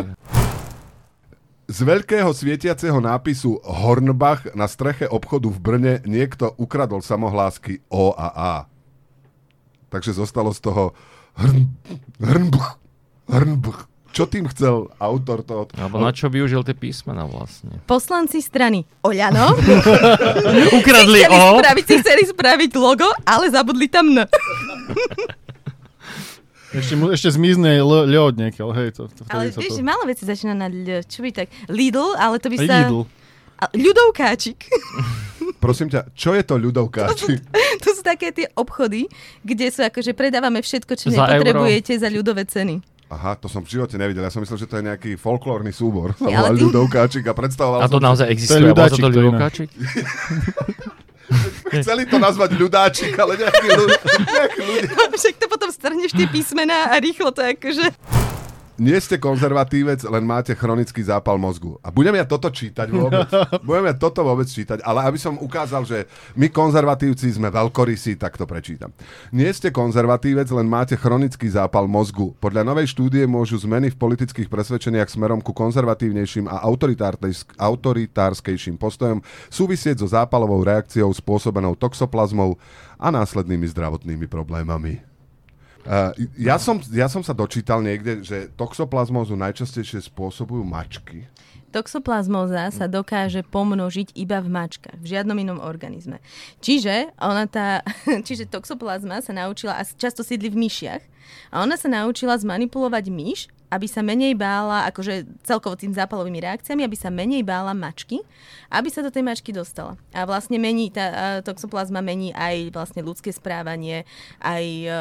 Z 1.65 1.81
veľkého 1.81 2.29
svietiaceho 2.29 3.01
nápisu 3.01 3.57
Hornbach 3.65 4.53
na 4.53 4.69
streche 4.69 5.09
obchodu 5.09 5.49
v 5.49 5.59
Brne 5.59 5.95
niekto 6.05 6.53
ukradol 6.61 7.01
samohlásky 7.01 7.81
O 7.89 8.13
a 8.13 8.29
A. 8.37 8.55
Takže 9.95 10.11
zostalo 10.11 10.51
z 10.51 10.59
toho 10.59 10.91
Hrn, 11.39 11.71
Hrnbuch, 12.19 12.67
Hrnbuch. 13.31 13.87
Čo 14.11 14.27
tým 14.27 14.47
chcel 14.51 14.91
autor 14.99 15.43
toho? 15.43 15.67
Alebo 15.75 15.99
na 15.99 16.15
čo 16.15 16.31
využil 16.31 16.63
tie 16.63 16.75
písmena 16.75 17.27
vlastne? 17.27 17.83
Poslanci 17.87 18.39
strany 18.39 18.87
Oľano 19.03 19.55
Ukradli 20.79 21.23
chceli 21.23 21.35
O. 21.35 21.59
spraviť, 21.59 21.85
si 21.87 21.95
chceli 21.99 22.23
spraviť 22.23 22.71
logo, 22.79 23.11
ale 23.27 23.51
zabudli 23.51 23.91
tam 23.91 24.15
N. 24.15 24.23
Ešte, 26.75 26.99
mu, 26.99 27.07
ešte 27.15 27.31
zmizne 27.31 27.79
l- 27.79 28.07
ľod 28.11 28.35
niekiaľ, 28.35 28.75
hej. 28.75 28.99
To, 28.99 29.07
to, 29.07 29.23
Ale 29.31 29.55
sa 29.55 29.63
vieš, 29.63 29.79
to... 29.79 29.87
málo 29.87 30.11
veci 30.11 30.27
začína 30.27 30.59
na 30.59 30.67
L. 30.67 31.07
Čo 31.07 31.23
by 31.23 31.31
tak? 31.31 31.47
Lidl, 31.71 32.19
ale 32.19 32.43
to 32.43 32.51
by 32.51 32.59
sa... 32.67 32.91
Lidl. 32.91 33.07
Ľudovkáčik. 33.71 34.59
Prosím 35.65 35.89
ťa, 35.89 36.13
čo 36.13 36.33
je 36.33 36.43
to 36.43 36.57
ľudovkáči? 36.57 37.41
to 37.81 37.89
sú 37.91 38.01
také 38.01 38.31
tie 38.31 38.49
obchody, 38.53 39.09
kde 39.41 39.69
sú 39.69 39.81
akože 39.81 40.13
predávame 40.13 40.61
všetko, 40.61 40.93
čo 40.95 41.09
Za 41.09 41.25
nepotrebujete 41.25 41.97
za 41.97 42.09
ľudové 42.09 42.45
ceny. 42.45 42.85
Aha, 43.07 43.37
to 43.37 43.47
som 43.47 43.61
v 43.61 43.71
živote 43.71 43.95
nevidel. 43.95 44.21
Ja 44.21 44.33
som 44.33 44.41
myslel, 44.41 44.59
že 44.59 44.67
to 44.67 44.77
je 44.77 44.85
nejaký 44.85 45.11
folklórny 45.15 45.71
súbor. 45.71 46.13
Sa 46.15 46.27
Ja, 46.27 46.41
volá 46.41 46.49
ale 46.51 46.59
ty- 46.59 46.65
ľudovkáčik 46.67 47.25
a 47.25 47.33
predstavoval 47.33 47.79
A 47.79 47.87
to 47.87 47.97
som 47.97 48.05
naozaj 48.05 48.27
existuje? 48.27 48.65
ľudáčik, 48.65 48.99
Bol 48.99 49.09
to 49.09 49.15
to 49.15 49.25
ľudáčik? 49.31 49.69
Chceli 51.75 52.05
to 52.05 52.17
nazvať 52.19 52.51
ľudáčik, 52.55 53.13
ale 53.17 53.35
nejaký, 53.37 53.67
ľud, 53.67 53.91
nejaký 54.25 54.61
ľudia. 54.63 54.89
Však 55.11 55.35
to 55.37 55.47
potom 55.49 55.69
strhneš 55.69 56.13
tie 56.13 56.27
písmená 56.27 56.93
a 56.93 57.01
rýchlo 57.01 57.31
to 57.31 57.41
akože... 57.41 57.89
Nie 58.75 58.99
ste 58.99 59.23
konzervatívec, 59.23 60.03
len 60.03 60.27
máte 60.27 60.51
chronický 60.51 60.99
zápal 61.07 61.39
mozgu. 61.39 61.79
A 61.79 61.95
budem 61.95 62.19
ja 62.19 62.27
toto 62.27 62.51
čítať 62.51 62.91
vôbec? 62.91 63.31
Budem 63.69 63.87
ja 63.87 63.95
toto 63.95 64.27
vôbec 64.27 64.51
čítať, 64.51 64.83
ale 64.83 65.07
aby 65.07 65.15
som 65.15 65.39
ukázal, 65.39 65.87
že 65.87 66.11
my 66.35 66.51
konzervatívci 66.51 67.31
sme 67.39 67.55
veľkorysí, 67.55 68.19
tak 68.19 68.35
to 68.35 68.51
prečítam. 68.51 68.91
Nie 69.31 69.55
ste 69.55 69.71
konzervatívec, 69.71 70.51
len 70.51 70.67
máte 70.67 70.99
chronický 70.99 71.47
zápal 71.55 71.87
mozgu. 71.87 72.35
Podľa 72.43 72.67
novej 72.67 72.91
štúdie 72.91 73.23
môžu 73.31 73.63
zmeny 73.63 73.95
v 73.95 74.01
politických 74.01 74.51
presvedčeniach 74.51 75.07
smerom 75.07 75.39
ku 75.39 75.55
konzervatívnejším 75.55 76.51
a 76.51 76.67
autoritárskejším 77.63 78.75
postojom 78.75 79.23
súvisieť 79.55 80.03
so 80.03 80.11
zápalovou 80.11 80.67
reakciou 80.67 81.15
spôsobenou 81.15 81.79
toxoplazmou 81.79 82.59
a 82.99 83.15
následnými 83.15 83.71
zdravotnými 83.71 84.27
problémami. 84.27 85.14
Uh, 85.85 86.17
ja, 86.41 86.57
som, 86.57 86.81
ja 86.89 87.13
som 87.13 87.21
sa 87.21 87.37
dočítal 87.37 87.85
niekde, 87.85 88.25
že 88.25 88.49
toxoplazmózu 88.57 89.37
najčastejšie 89.37 90.01
spôsobujú 90.09 90.65
mačky. 90.65 91.29
Toxoplazmóza 91.75 92.71
sa 92.71 92.87
dokáže 92.87 93.43
pomnožiť 93.43 94.15
iba 94.15 94.39
v 94.39 94.47
mačkách, 94.47 94.95
v 94.95 95.07
žiadnom 95.11 95.35
inom 95.35 95.59
organizme. 95.59 96.23
Čiže, 96.63 97.11
ona 97.19 97.51
tá, 97.51 97.83
čiže 98.27 98.47
toxoplazma 98.47 99.19
sa 99.19 99.35
naučila, 99.35 99.75
a 99.75 99.83
často 99.83 100.23
sídli 100.23 100.55
v 100.55 100.71
myšiach, 100.71 101.03
a 101.51 101.67
ona 101.67 101.75
sa 101.75 101.91
naučila 101.91 102.39
zmanipulovať 102.39 103.05
myš, 103.11 103.51
aby 103.75 103.91
sa 103.91 104.07
menej 104.07 104.39
bála, 104.39 104.87
akože 104.87 105.27
celkovo 105.43 105.75
tým 105.75 105.91
zápalovými 105.91 106.39
reakciami, 106.39 106.87
aby 106.87 106.95
sa 106.95 107.11
menej 107.11 107.43
bála 107.43 107.75
mačky, 107.75 108.23
aby 108.71 108.87
sa 108.87 109.03
do 109.03 109.11
tej 109.11 109.27
mačky 109.27 109.51
dostala. 109.51 109.99
A 110.15 110.23
vlastne 110.31 110.63
mení, 110.63 110.95
tá 110.95 111.43
toxoplazma 111.43 111.99
mení 111.99 112.31
aj 112.31 112.71
vlastne 112.71 113.03
ľudské 113.03 113.35
správanie, 113.35 114.07
aj, 114.39 114.65
e, 114.87 114.99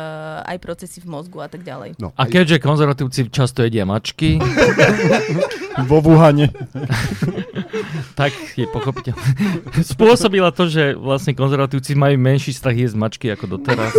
aj 0.50 0.58
procesy 0.58 1.06
v 1.06 1.12
mozgu 1.12 1.46
a 1.46 1.50
tak 1.54 1.62
ďalej. 1.62 2.02
No, 2.02 2.18
A 2.18 2.26
keďže 2.26 2.58
konzervatívci 2.58 3.30
často 3.30 3.62
jedia 3.62 3.86
mačky, 3.86 4.42
Vo 5.90 6.02
Wuhane. 6.02 6.54
tak 8.20 8.32
je 8.56 8.66
pochopiteľné. 8.70 9.24
Spôsobila 9.82 10.50
to, 10.54 10.70
že 10.70 10.94
vlastne 10.98 11.34
konzervatívci 11.34 11.98
majú 11.98 12.16
menší 12.20 12.54
strach 12.54 12.78
jesť 12.78 12.96
mačky 12.98 13.28
ako 13.32 13.58
doteraz. 13.58 13.94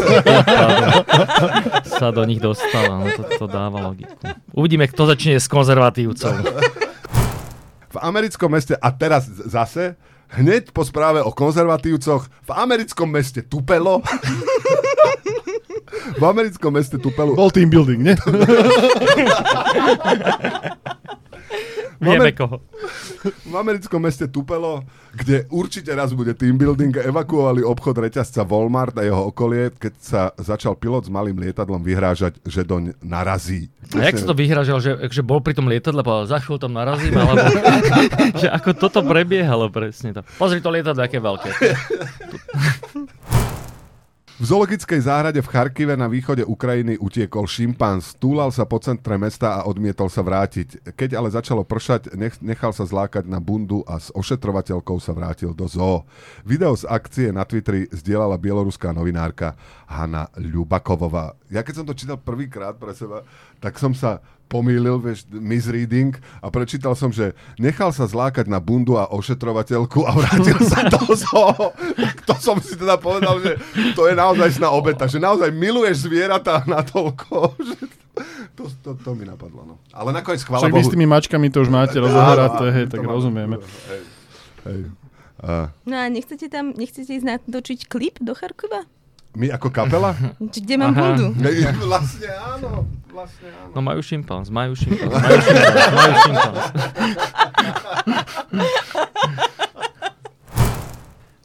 sa 1.98 2.09
do 2.11 2.22
nich 2.24 2.40
dostala. 2.42 3.05
No 3.05 3.09
to, 3.12 3.22
to 3.40 3.46
dáva 3.46 3.90
logiku. 3.90 4.14
Uvidíme, 4.55 4.88
kto 4.88 5.09
začne 5.11 5.38
s 5.38 5.48
konzervatívcov. 5.50 6.33
V 7.94 7.98
americkom 8.03 8.50
meste, 8.50 8.74
a 8.74 8.88
teraz 8.90 9.31
zase, 9.31 9.94
hneď 10.35 10.74
po 10.74 10.83
správe 10.83 11.22
o 11.22 11.31
konzervatívcoch, 11.31 12.27
v 12.27 12.50
americkom 12.50 13.07
meste 13.07 13.46
Tupelo 13.46 14.03
v 16.18 16.24
americkom 16.24 16.74
meste 16.74 16.98
Tupelu. 16.98 17.35
Bol 17.35 17.50
team 17.50 17.70
building, 17.70 18.03
ne? 18.03 18.14
Vieme 22.05 22.33
koho. 22.37 22.61
V 23.53 23.57
americkom 23.57 24.05
meste 24.05 24.29
Tupelo, 24.29 24.85
kde 25.17 25.49
určite 25.49 25.88
raz 25.97 26.12
bude 26.12 26.37
team 26.37 26.61
building, 26.61 26.93
evakuovali 27.01 27.64
obchod 27.64 27.97
reťazca 28.05 28.45
Walmart 28.45 29.01
a 29.01 29.07
jeho 29.07 29.33
okolie, 29.33 29.73
keď 29.73 29.93
sa 29.97 30.21
začal 30.37 30.77
pilot 30.77 31.09
s 31.09 31.11
malým 31.11 31.40
lietadlom 31.40 31.81
vyhrážať, 31.81 32.37
že 32.45 32.69
doň 32.69 33.01
narazí. 33.01 33.73
A 33.97 34.12
jak 34.12 34.21
sa 34.21 34.29
to 34.29 34.37
vyhrážal, 34.37 34.77
že, 34.83 34.97
že 35.09 35.25
bol 35.25 35.40
pri 35.40 35.57
tom 35.57 35.73
lietadle, 35.73 36.05
povedal, 36.05 36.29
za 36.29 36.38
chvíľu 36.45 36.69
tam 36.69 36.77
narazím, 36.77 37.17
alebo 37.17 37.49
že 38.43 38.49
ako 38.53 38.71
toto 38.77 39.01
prebiehalo 39.01 39.73
presne. 39.73 40.12
To. 40.12 40.21
Pozri 40.37 40.61
to 40.61 40.69
lietadlo, 40.69 41.01
aké 41.01 41.17
veľké. 41.23 41.49
V 44.44 44.52
zoologickej 44.52 45.09
záhrade 45.09 45.40
v 45.40 45.48
Charkive 45.48 45.96
na 45.96 46.04
východe 46.04 46.44
Ukrajiny 46.44 47.00
utiekol 47.00 47.48
šimpanz, 47.48 48.12
túlal 48.20 48.52
sa 48.52 48.68
po 48.68 48.76
centre 48.76 49.16
mesta 49.16 49.57
a 49.57 49.64
odmietol 49.64 50.12
sa 50.12 50.20
vrátiť. 50.20 50.92
Keď 50.92 51.16
ale 51.16 51.33
začalo 51.33 51.64
pršať, 51.64 52.12
nechal 52.44 52.76
sa 52.76 52.85
zlákať 52.85 53.24
na 53.24 53.40
bundu 53.40 53.80
a 53.88 53.96
s 53.96 54.12
ošetrovateľkou 54.12 55.00
sa 55.00 55.16
vrátil 55.16 55.57
do 55.57 55.64
zoo. 55.64 56.04
Video 56.44 56.76
z 56.76 56.85
akcie 56.85 57.33
na 57.33 57.48
Twitteri 57.48 57.88
zdieľala 57.88 58.37
bieloruská 58.37 58.92
novinárka 58.92 59.57
Hanna 59.88 60.28
Ľubakovová. 60.37 61.40
Ja 61.48 61.64
keď 61.64 61.80
som 61.80 61.88
to 61.88 61.96
čítal 61.96 62.20
prvýkrát 62.20 62.76
pre 62.76 62.92
seba, 62.92 63.24
tak 63.64 63.80
som 63.80 63.96
sa 63.96 64.20
pomýlil, 64.55 65.03
vieš, 65.03 65.27
misreading 65.35 66.14
a 66.38 66.47
prečítal 66.47 66.95
som, 66.95 67.11
že 67.11 67.35
nechal 67.59 67.90
sa 67.90 68.07
zlákať 68.07 68.47
na 68.47 68.62
bundu 68.62 68.95
a 68.95 69.11
ošetrovateľku 69.11 70.07
a 70.07 70.14
vrátil 70.14 70.55
sa 70.62 70.87
do 70.87 71.03
zoo. 71.27 71.75
to 72.23 72.35
som 72.38 72.62
si 72.62 72.79
teda 72.79 72.95
povedal, 72.95 73.43
že 73.43 73.59
to 73.99 74.07
je 74.07 74.14
naozaj 74.14 74.62
sná 74.62 74.71
obeta, 74.71 75.11
že 75.11 75.19
naozaj 75.19 75.51
miluješ 75.51 76.07
zvieratá 76.07 76.62
natoľko, 76.71 77.51
že 77.75 77.79
to, 78.55 78.71
to, 78.87 78.95
to 78.95 79.11
mi 79.19 79.27
napadlo. 79.27 79.67
No. 79.67 79.75
Ale 79.90 80.14
nakoniec 80.14 80.47
chvála 80.47 80.71
Však 80.71 80.75
Bohu... 80.79 80.87
vy 80.87 80.87
s 80.87 80.95
tými 80.95 81.07
mačkami 81.11 81.51
to 81.51 81.67
už 81.67 81.71
máte 81.75 81.99
rozohraté, 81.99 82.71
hej, 82.71 82.87
tak 82.87 83.03
rozumieme. 83.03 83.59
Hej, 83.90 84.03
hej. 84.71 84.81
Uh. 85.43 85.67
No 85.83 85.99
a 85.99 86.07
nechcete 86.07 86.47
tam, 86.47 86.71
nechcete 86.79 87.11
ísť 87.11 87.27
natočiť 87.27 87.90
klip 87.90 88.23
do 88.23 88.38
Charkova? 88.38 88.87
My 89.35 89.51
ako 89.51 89.68
kapela? 89.75 90.14
Kde 90.38 90.75
mám 90.79 90.94
bundu? 90.94 91.35
vlastne 91.90 92.31
áno. 92.31 92.87
Vlastne 93.11 93.51
áno. 93.51 93.75
No 93.75 93.81
majú 93.83 93.99
šimpanz, 93.99 94.47
majú 94.47 94.79
šimpanz, 94.79 95.11
majú 95.11 95.38
šimpanz, 95.42 95.75
majú 95.90 96.14
šimpanz. 96.23 96.59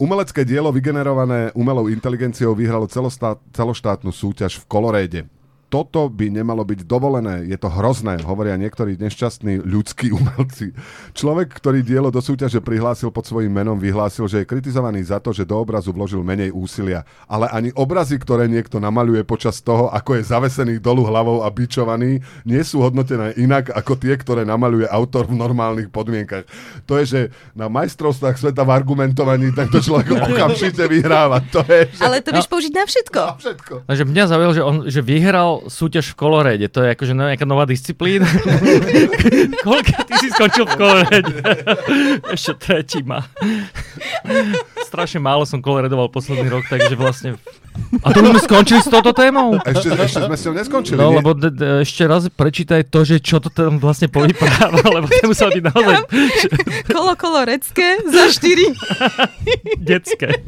Umelecké 0.00 0.48
dielo 0.48 0.72
vygenerované 0.72 1.52
umelou 1.52 1.90
inteligenciou 1.92 2.56
vyhralo 2.56 2.88
celoštátnu 3.52 4.08
súťaž 4.14 4.56
v 4.56 4.64
Koloréde 4.64 5.20
toto 5.70 6.10
by 6.10 6.34
nemalo 6.34 6.66
byť 6.66 6.82
dovolené. 6.82 7.46
Je 7.46 7.54
to 7.54 7.70
hrozné, 7.70 8.18
hovoria 8.26 8.58
niektorí 8.58 8.98
nešťastní 8.98 9.62
ľudskí 9.62 10.10
umelci. 10.10 10.74
Človek, 11.14 11.54
ktorý 11.54 11.86
dielo 11.86 12.10
do 12.10 12.18
súťaže 12.18 12.58
prihlásil 12.58 13.14
pod 13.14 13.30
svojím 13.30 13.54
menom, 13.54 13.78
vyhlásil, 13.78 14.26
že 14.26 14.42
je 14.42 14.50
kritizovaný 14.50 15.06
za 15.06 15.22
to, 15.22 15.30
že 15.30 15.46
do 15.46 15.62
obrazu 15.62 15.94
vložil 15.94 16.26
menej 16.26 16.50
úsilia. 16.50 17.06
Ale 17.30 17.46
ani 17.54 17.70
obrazy, 17.78 18.18
ktoré 18.18 18.50
niekto 18.50 18.82
namaluje 18.82 19.22
počas 19.22 19.62
toho, 19.62 19.86
ako 19.94 20.18
je 20.18 20.26
zavesený 20.26 20.82
dolu 20.82 21.06
hlavou 21.06 21.46
a 21.46 21.48
bičovaný, 21.54 22.18
nie 22.42 22.62
sú 22.66 22.82
hodnotené 22.82 23.38
inak 23.38 23.70
ako 23.70 23.94
tie, 23.94 24.18
ktoré 24.18 24.42
namaluje 24.42 24.90
autor 24.90 25.30
v 25.30 25.38
normálnych 25.38 25.94
podmienkach. 25.94 26.50
To 26.90 26.98
je, 26.98 27.04
že 27.06 27.20
na 27.54 27.70
majstrovstvách 27.70 28.34
sveta 28.34 28.66
v 28.66 28.74
argumentovaní 28.74 29.54
tento 29.54 29.78
človek 29.78 30.18
okamžite 30.34 30.82
vyhráva. 30.90 31.38
To 31.54 31.62
je, 31.62 31.94
že... 31.94 32.02
Ale 32.02 32.18
to 32.26 32.34
vieš 32.34 32.50
no, 32.50 32.52
použiť 32.58 32.72
na 32.74 32.84
všetko. 32.90 33.20
Na 33.22 33.38
všetko. 33.38 33.74
Takže 33.86 34.04
mňa 34.10 34.24
zaujalo, 34.26 34.52
že 34.52 34.62
on 34.66 34.76
že 34.90 35.00
vyhral 35.06 35.59
súťaž 35.66 36.12
v 36.12 36.16
kolorede. 36.16 36.66
To 36.70 36.86
je 36.86 36.94
akože 36.94 37.12
nejaká 37.12 37.44
nová 37.44 37.66
disciplína. 37.66 38.24
Koľko 39.66 39.92
ty 40.06 40.14
si 40.16 40.28
skončil 40.32 40.64
v 40.64 40.74
kolorede? 40.78 41.34
Ešte 42.36 42.52
tretí 42.56 43.00
má. 43.02 43.26
Strašne 44.86 45.20
málo 45.20 45.44
som 45.44 45.58
koloredoval 45.58 46.08
posledný 46.08 46.48
rok, 46.48 46.64
takže 46.70 46.94
vlastne... 46.96 47.36
A 48.02 48.10
to 48.10 48.22
sme 48.22 48.40
skončili 48.42 48.80
s 48.82 48.90
touto 48.90 49.14
témou? 49.14 49.58
Ešte, 49.62 49.94
ešte 49.94 50.20
sme 50.26 50.36
s 50.36 50.42
ňou 50.46 50.54
neskončili. 50.58 50.98
No, 50.98 51.14
nie? 51.14 51.16
lebo 51.22 51.30
d- 51.38 51.54
d- 51.54 51.86
ešte 51.86 52.02
raz 52.06 52.26
prečítaj 52.26 52.90
to, 52.90 53.06
že 53.06 53.22
čo 53.22 53.38
to 53.38 53.48
tam 53.50 53.78
vlastne 53.78 54.10
povypráva, 54.10 54.82
lebo 54.82 55.06
to 55.06 55.30
musel 55.30 55.48
byť 55.54 55.62
naozaj... 55.70 55.96
Kolo, 56.90 57.14
kolo, 57.14 57.46
recké 57.46 58.02
za 58.10 58.26
štyri. 58.30 58.74
Detské 59.78 60.42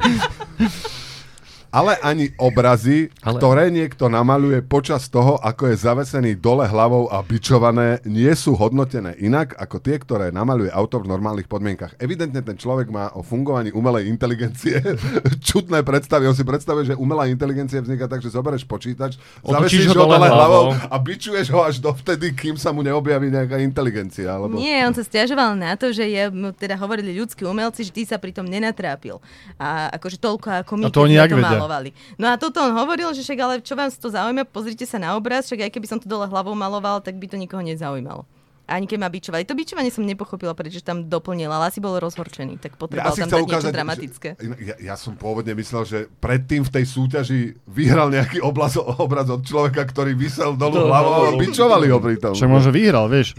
ale 1.73 1.97
ani 2.05 2.29
obrazy, 2.37 3.09
ale... 3.25 3.41
ktoré 3.41 3.73
niekto 3.73 4.05
namaluje 4.05 4.61
počas 4.61 5.09
toho, 5.09 5.41
ako 5.41 5.73
je 5.73 5.81
zavesený 5.81 6.37
dole 6.37 6.69
hlavou 6.69 7.09
a 7.09 7.25
bičované, 7.25 7.97
nie 8.05 8.29
sú 8.37 8.53
hodnotené 8.53 9.17
inak 9.17 9.57
ako 9.57 9.81
tie, 9.81 9.97
ktoré 9.97 10.29
namaluje 10.29 10.69
autor 10.69 11.01
v 11.01 11.17
normálnych 11.17 11.49
podmienkach. 11.49 11.97
Evidentne 11.97 12.45
ten 12.45 12.53
človek 12.53 12.93
má 12.93 13.09
o 13.17 13.25
fungovaní 13.25 13.73
umelej 13.73 14.05
inteligencie 14.05 14.77
čudné 15.49 15.81
predstavy. 15.81 16.29
On 16.29 16.37
si 16.37 16.45
predstavuje, 16.45 16.93
že 16.93 16.95
umelá 16.95 17.25
inteligencia 17.25 17.81
vzniká 17.81 18.05
tak, 18.05 18.21
že 18.21 18.29
zoberieš 18.29 18.69
počítač, 18.69 19.17
zavesíš 19.41 19.89
ho 19.97 20.05
dole 20.05 20.29
hlavou 20.29 20.77
a 20.77 20.95
bičuješ 21.01 21.49
ho 21.49 21.65
až 21.65 21.81
dovtedy, 21.81 22.37
kým 22.37 22.53
sa 22.53 22.69
mu 22.69 22.85
neobjaví 22.85 23.33
nejaká 23.33 23.57
inteligencia. 23.57 24.29
Alebo... 24.37 24.61
Nie, 24.61 24.85
on 24.85 24.93
sa 24.93 25.01
stiažoval 25.01 25.57
na 25.57 25.73
to, 25.73 25.89
že 25.89 26.05
je, 26.05 26.29
teda 26.53 26.77
hovorili 26.77 27.17
ľudskí 27.17 27.41
umelci, 27.41 27.81
že 27.81 27.89
ty 27.89 28.05
sa 28.05 28.21
pri 28.21 28.29
tom 28.29 28.45
nenatrápil. 28.45 29.17
A 29.57 29.89
akože 29.97 30.21
toľko 30.21 30.47
ako 30.61 30.71
my, 30.77 30.85
a 30.85 30.93
to 30.93 31.01
oni 31.01 31.17
to 31.17 31.33
vedia 31.39 31.62
malovali. 31.63 31.95
No 32.19 32.27
a 32.27 32.35
toto 32.35 32.59
on 32.59 32.75
hovoril, 32.75 33.15
že 33.15 33.23
však 33.23 33.39
ale 33.39 33.55
čo 33.63 33.79
vám 33.79 33.87
to 33.87 34.11
zaujíma, 34.11 34.43
pozrite 34.51 34.83
sa 34.83 34.99
na 34.99 35.15
obraz, 35.15 35.47
však 35.47 35.63
aj 35.63 35.71
keby 35.71 35.87
som 35.87 35.97
to 36.03 36.11
dole 36.11 36.27
hlavou 36.27 36.51
maloval, 36.51 36.99
tak 36.99 37.15
by 37.15 37.31
to 37.31 37.39
nikoho 37.39 37.63
nezaujímalo. 37.63 38.27
Ani 38.63 38.87
keď 38.87 38.95
ma 38.95 39.11
bičovali. 39.11 39.43
To 39.43 39.59
bičovanie 39.59 39.91
som 39.91 40.07
nepochopila, 40.07 40.55
prečo 40.55 40.79
tam 40.79 41.11
doplnil, 41.11 41.51
ale 41.51 41.67
asi 41.67 41.83
bol 41.83 41.99
rozhorčený, 41.99 42.63
tak 42.63 42.79
potreboval 42.79 43.11
ja 43.11 43.27
tam 43.27 43.31
dať 43.35 43.43
ukázať, 43.43 43.59
niečo 43.59 43.75
dramatické. 43.75 44.29
Že, 44.39 44.47
ja, 44.63 44.75
ja 44.79 44.95
som 44.95 45.19
pôvodne 45.19 45.51
myslel, 45.51 45.83
že 45.83 45.99
predtým 46.23 46.63
v 46.63 46.71
tej 46.71 46.85
súťaži 46.87 47.59
vyhral 47.67 48.07
nejaký 48.07 48.39
obraz, 48.39 48.79
obraz 48.79 49.27
od 49.27 49.43
človeka, 49.43 49.83
ktorý 49.83 50.15
vysel 50.15 50.55
dolu 50.55 50.87
hlavou 50.87 51.27
a 51.27 51.31
bičovali 51.35 51.91
ho 51.91 51.99
pri 51.99 52.15
tom. 52.23 52.31
Čo 52.39 52.47
možno 52.47 52.71
vyhral, 52.71 53.11
vieš. 53.11 53.35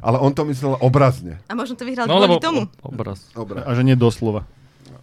Ale 0.00 0.16
on 0.16 0.32
to 0.32 0.48
myslel 0.48 0.80
obrazne. 0.80 1.44
A 1.44 1.52
možno 1.52 1.76
to 1.76 1.84
vyhral 1.84 2.08
no, 2.08 2.16
kvôli 2.16 2.40
tomu. 2.40 2.64
Obraz. 2.80 3.28
obraz. 3.36 3.60
A 3.68 3.76
že 3.76 3.84
nie 3.84 3.96
doslova. 3.96 4.48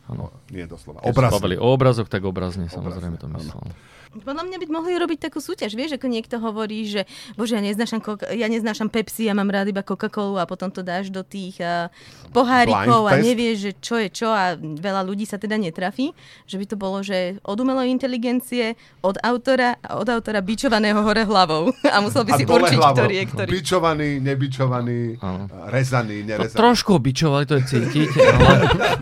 Ano. 0.10 0.34
Nie 0.50 0.66
doslova. 0.66 1.02
Obrazne. 1.06 1.60
o 1.62 1.68
obrazoch, 1.74 2.10
tak 2.10 2.26
obrazne, 2.26 2.66
obrazne 2.66 2.74
samozrejme 2.74 3.18
to 3.22 3.28
myslel. 3.38 3.62
Ano. 3.62 3.74
Podľa 4.12 4.44
mňa 4.44 4.58
by 4.60 4.68
mohli 4.68 5.00
robiť 5.00 5.32
takú 5.32 5.40
súťaž, 5.40 5.72
vieš, 5.72 5.96
ako 5.96 6.12
niekto 6.12 6.36
hovorí, 6.44 6.84
že 6.84 7.08
bože, 7.40 7.56
ja 7.56 7.64
neznášam, 7.64 8.04
ja 8.36 8.52
neznášam 8.52 8.92
Pepsi, 8.92 9.32
ja 9.32 9.32
mám 9.32 9.48
rád 9.48 9.72
iba 9.72 9.88
Coca-Colu 9.88 10.36
a 10.36 10.44
potom 10.44 10.68
to 10.68 10.84
dáš 10.84 11.08
do 11.08 11.24
tých 11.24 11.56
uh, 11.64 11.88
pohárikov 12.36 13.08
a 13.08 13.16
nevieš, 13.16 13.56
že 13.64 13.72
čo 13.80 13.96
je 13.96 14.12
čo 14.12 14.28
a 14.28 14.60
veľa 14.60 15.08
ľudí 15.08 15.24
sa 15.24 15.40
teda 15.40 15.56
netrafí, 15.56 16.12
že 16.44 16.60
by 16.60 16.66
to 16.68 16.76
bolo, 16.76 17.00
že 17.00 17.40
od 17.48 17.56
umelej 17.56 17.88
inteligencie, 17.88 18.76
od 19.00 19.16
autora 19.24 19.80
a 19.80 19.96
od 19.96 20.08
autora 20.12 20.44
bičovaného 20.44 21.00
hore 21.00 21.24
hlavou 21.24 21.72
a 21.96 22.04
musel 22.04 22.28
by 22.28 22.36
a 22.36 22.38
si 22.38 22.44
určiť, 22.44 22.80
hlavou. 22.84 22.98
ktorý 23.00 23.16
je 23.16 23.26
ktorý. 23.32 23.48
Bičovaný, 23.48 24.10
nebičovaný, 24.20 25.00
ano. 25.24 25.48
rezaný, 25.72 26.28
nerezaný. 26.28 26.52
To 26.52 26.60
trošku 26.60 27.00
bičovali, 27.00 27.48
to 27.48 27.56
je 27.60 27.64
cítiť, 27.64 28.10
ale 28.12 28.56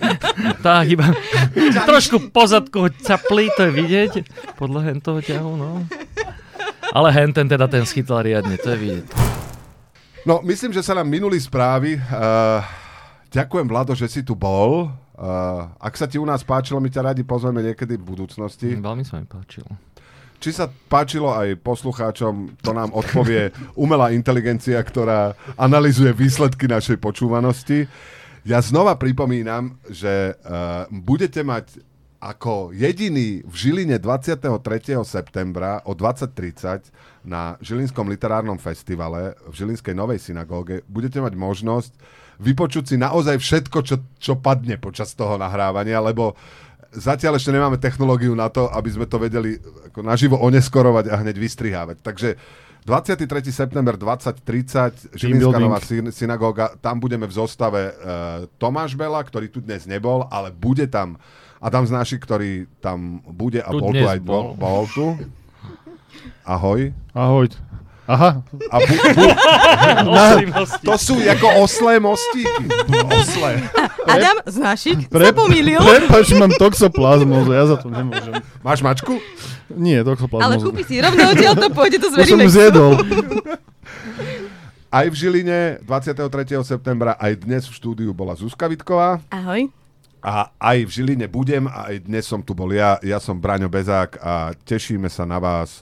tá 0.66 0.86
chyba. 0.86 1.18
trošku 1.90 2.30
pozadku 2.30 2.94
caplí, 3.02 3.50
to 3.58 3.66
je 3.66 3.72
vidieť, 3.74 4.12
podľa 4.54 4.99
toho 5.02 5.20
ťahu, 5.24 5.52
no. 5.56 5.84
Ale 6.90 7.10
hen 7.14 7.34
ten 7.34 7.46
teda 7.46 7.70
ten 7.70 7.86
schytal 7.86 8.26
riadne, 8.26 8.58
to 8.58 8.74
je 8.74 8.78
vidieť. 8.78 9.08
No, 10.28 10.44
myslím, 10.44 10.76
že 10.76 10.84
sa 10.84 10.98
nám 10.98 11.08
minuli 11.08 11.40
správy. 11.40 11.96
Uh, 11.96 12.60
ďakujem, 13.32 13.66
Vlado, 13.66 13.96
že 13.96 14.10
si 14.12 14.22
tu 14.22 14.36
bol. 14.36 14.92
Uh, 15.16 15.68
ak 15.80 15.96
sa 15.96 16.08
ti 16.08 16.20
u 16.20 16.28
nás 16.28 16.44
páčilo, 16.44 16.80
my 16.80 16.92
ťa 16.92 17.12
radi 17.12 17.24
pozveme 17.24 17.64
niekedy 17.64 17.96
v 17.96 18.04
budúcnosti. 18.04 18.76
Veľmi 18.76 19.04
sa 19.08 19.20
mi 19.20 19.28
páčilo. 19.28 19.68
Či 20.40 20.56
sa 20.56 20.72
páčilo 20.72 21.36
aj 21.36 21.60
poslucháčom, 21.60 22.56
to 22.64 22.72
nám 22.72 22.96
odpovie 22.96 23.52
umelá 23.76 24.16
inteligencia, 24.16 24.80
ktorá 24.80 25.36
analizuje 25.60 26.16
výsledky 26.16 26.64
našej 26.64 26.96
počúvanosti. 26.96 27.92
Ja 28.48 28.64
znova 28.64 28.96
pripomínam, 28.96 29.76
že 29.92 30.40
uh, 30.40 30.88
budete 30.88 31.44
mať 31.44 31.84
ako 32.20 32.76
jediný 32.76 33.48
v 33.48 33.54
Žiline 33.56 33.96
23. 33.96 34.52
septembra 35.08 35.80
o 35.88 35.96
20.30 35.96 36.92
na 37.24 37.56
Žilinskom 37.64 38.12
literárnom 38.12 38.60
festivale 38.60 39.40
v 39.48 39.54
Žilinskej 39.56 39.96
Novej 39.96 40.20
synagóge 40.20 40.84
budete 40.92 41.24
mať 41.24 41.34
možnosť 41.40 41.92
vypočuť 42.40 42.84
si 42.92 42.96
naozaj 42.96 43.40
všetko, 43.40 43.78
čo, 43.84 43.96
čo 44.16 44.40
padne 44.40 44.80
počas 44.80 45.12
toho 45.16 45.36
nahrávania, 45.36 46.00
lebo 46.00 46.36
zatiaľ 46.96 47.36
ešte 47.36 47.52
nemáme 47.52 47.76
technológiu 47.80 48.32
na 48.36 48.48
to, 48.48 48.72
aby 48.72 48.90
sme 48.90 49.06
to 49.06 49.20
vedeli 49.20 49.60
ako 49.92 50.00
naživo 50.04 50.40
oneskorovať 50.40 51.12
a 51.12 51.20
hneď 51.20 51.36
vystrihávať. 51.36 51.98
Takže 52.00 52.30
23. 52.88 53.28
september 53.52 54.00
2030, 54.00 55.20
Žilinská 55.20 55.60
Nová 55.60 55.84
synagóga, 56.16 56.74
tam 56.80 56.98
budeme 56.98 57.28
v 57.28 57.36
zostave 57.36 57.92
uh, 57.92 58.48
Tomáš 58.56 58.96
Bela, 58.96 59.20
ktorý 59.20 59.52
tu 59.52 59.60
dnes 59.60 59.84
nebol, 59.84 60.26
ale 60.32 60.50
bude 60.56 60.88
tam 60.88 61.20
Adam 61.60 61.84
Znášik, 61.84 62.20
ktorý 62.20 62.52
tam 62.80 63.20
bude 63.22 63.60
a 63.60 63.68
Tu 63.68 63.78
bol 63.78 63.92
tu 63.92 64.02
aj 64.02 64.20
bol, 64.20 64.56
bol 64.56 64.88
tu. 64.88 65.20
Ahoj. 66.42 66.96
Ahoj. 67.12 67.48
Aha, 68.10 68.42
A 68.42 68.76
bu, 68.80 68.94
bu, 69.14 69.26
Oslimosti. 70.18 70.82
to 70.82 70.94
sú 70.98 71.16
ako 71.22 71.62
oslé 71.62 72.02
mostíky. 72.02 72.66
Oslé. 73.06 73.62
Adam 74.10 74.38
Znašik 74.44 75.06
Pre- 75.06 75.22
sa 75.22 75.32
pomýlil, 75.32 75.78
prepač, 75.78 76.34
mám 76.34 76.50
toxoplazmozu, 76.52 77.54
ja 77.54 77.70
za 77.70 77.78
to 77.78 77.86
nemôžem. 77.88 78.34
Máš 78.60 78.82
mačku? 78.82 79.22
Nie, 79.70 80.02
ale 80.02 80.10
toxoplazmozu. 80.10 80.66
kúpi 80.66 80.82
si 80.84 80.98
rovno 80.98 81.22
odtiaľ 81.30 81.54
to 81.54 81.70
pôjde 81.70 82.02
to 82.02 82.10
To 82.10 82.18
som 82.18 82.18
zveríme. 82.18 82.50
zjedol. 82.50 82.92
Aj 84.90 85.06
v 85.06 85.14
Žiline 85.14 85.60
23. 85.86 86.26
septembra, 86.66 87.14
aj 87.14 87.38
dnes 87.40 87.62
v 87.64 87.74
štúdiu 87.76 88.10
bola 88.10 88.34
Zuzka 88.34 88.66
Vitková. 88.66 89.22
Ahoj. 89.30 89.70
A 90.20 90.52
aj 90.60 90.84
v 90.84 90.92
Žiline 90.92 91.28
budem, 91.32 91.64
a 91.72 91.96
aj 91.96 92.04
dnes 92.04 92.28
som 92.28 92.44
tu 92.44 92.52
bol 92.52 92.76
ja. 92.76 93.00
Ja 93.00 93.24
som 93.24 93.40
Braňo 93.40 93.72
Bezák 93.72 94.20
a 94.20 94.52
tešíme 94.68 95.08
sa 95.08 95.24
na 95.24 95.40
vás 95.40 95.82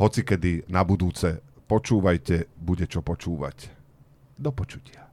hocikedy 0.00 0.64
na 0.72 0.80
budúce. 0.80 1.44
Počúvajte, 1.68 2.48
bude 2.56 2.88
čo 2.88 3.04
počúvať. 3.04 3.68
Do 4.40 4.50
počutia. 4.56 5.03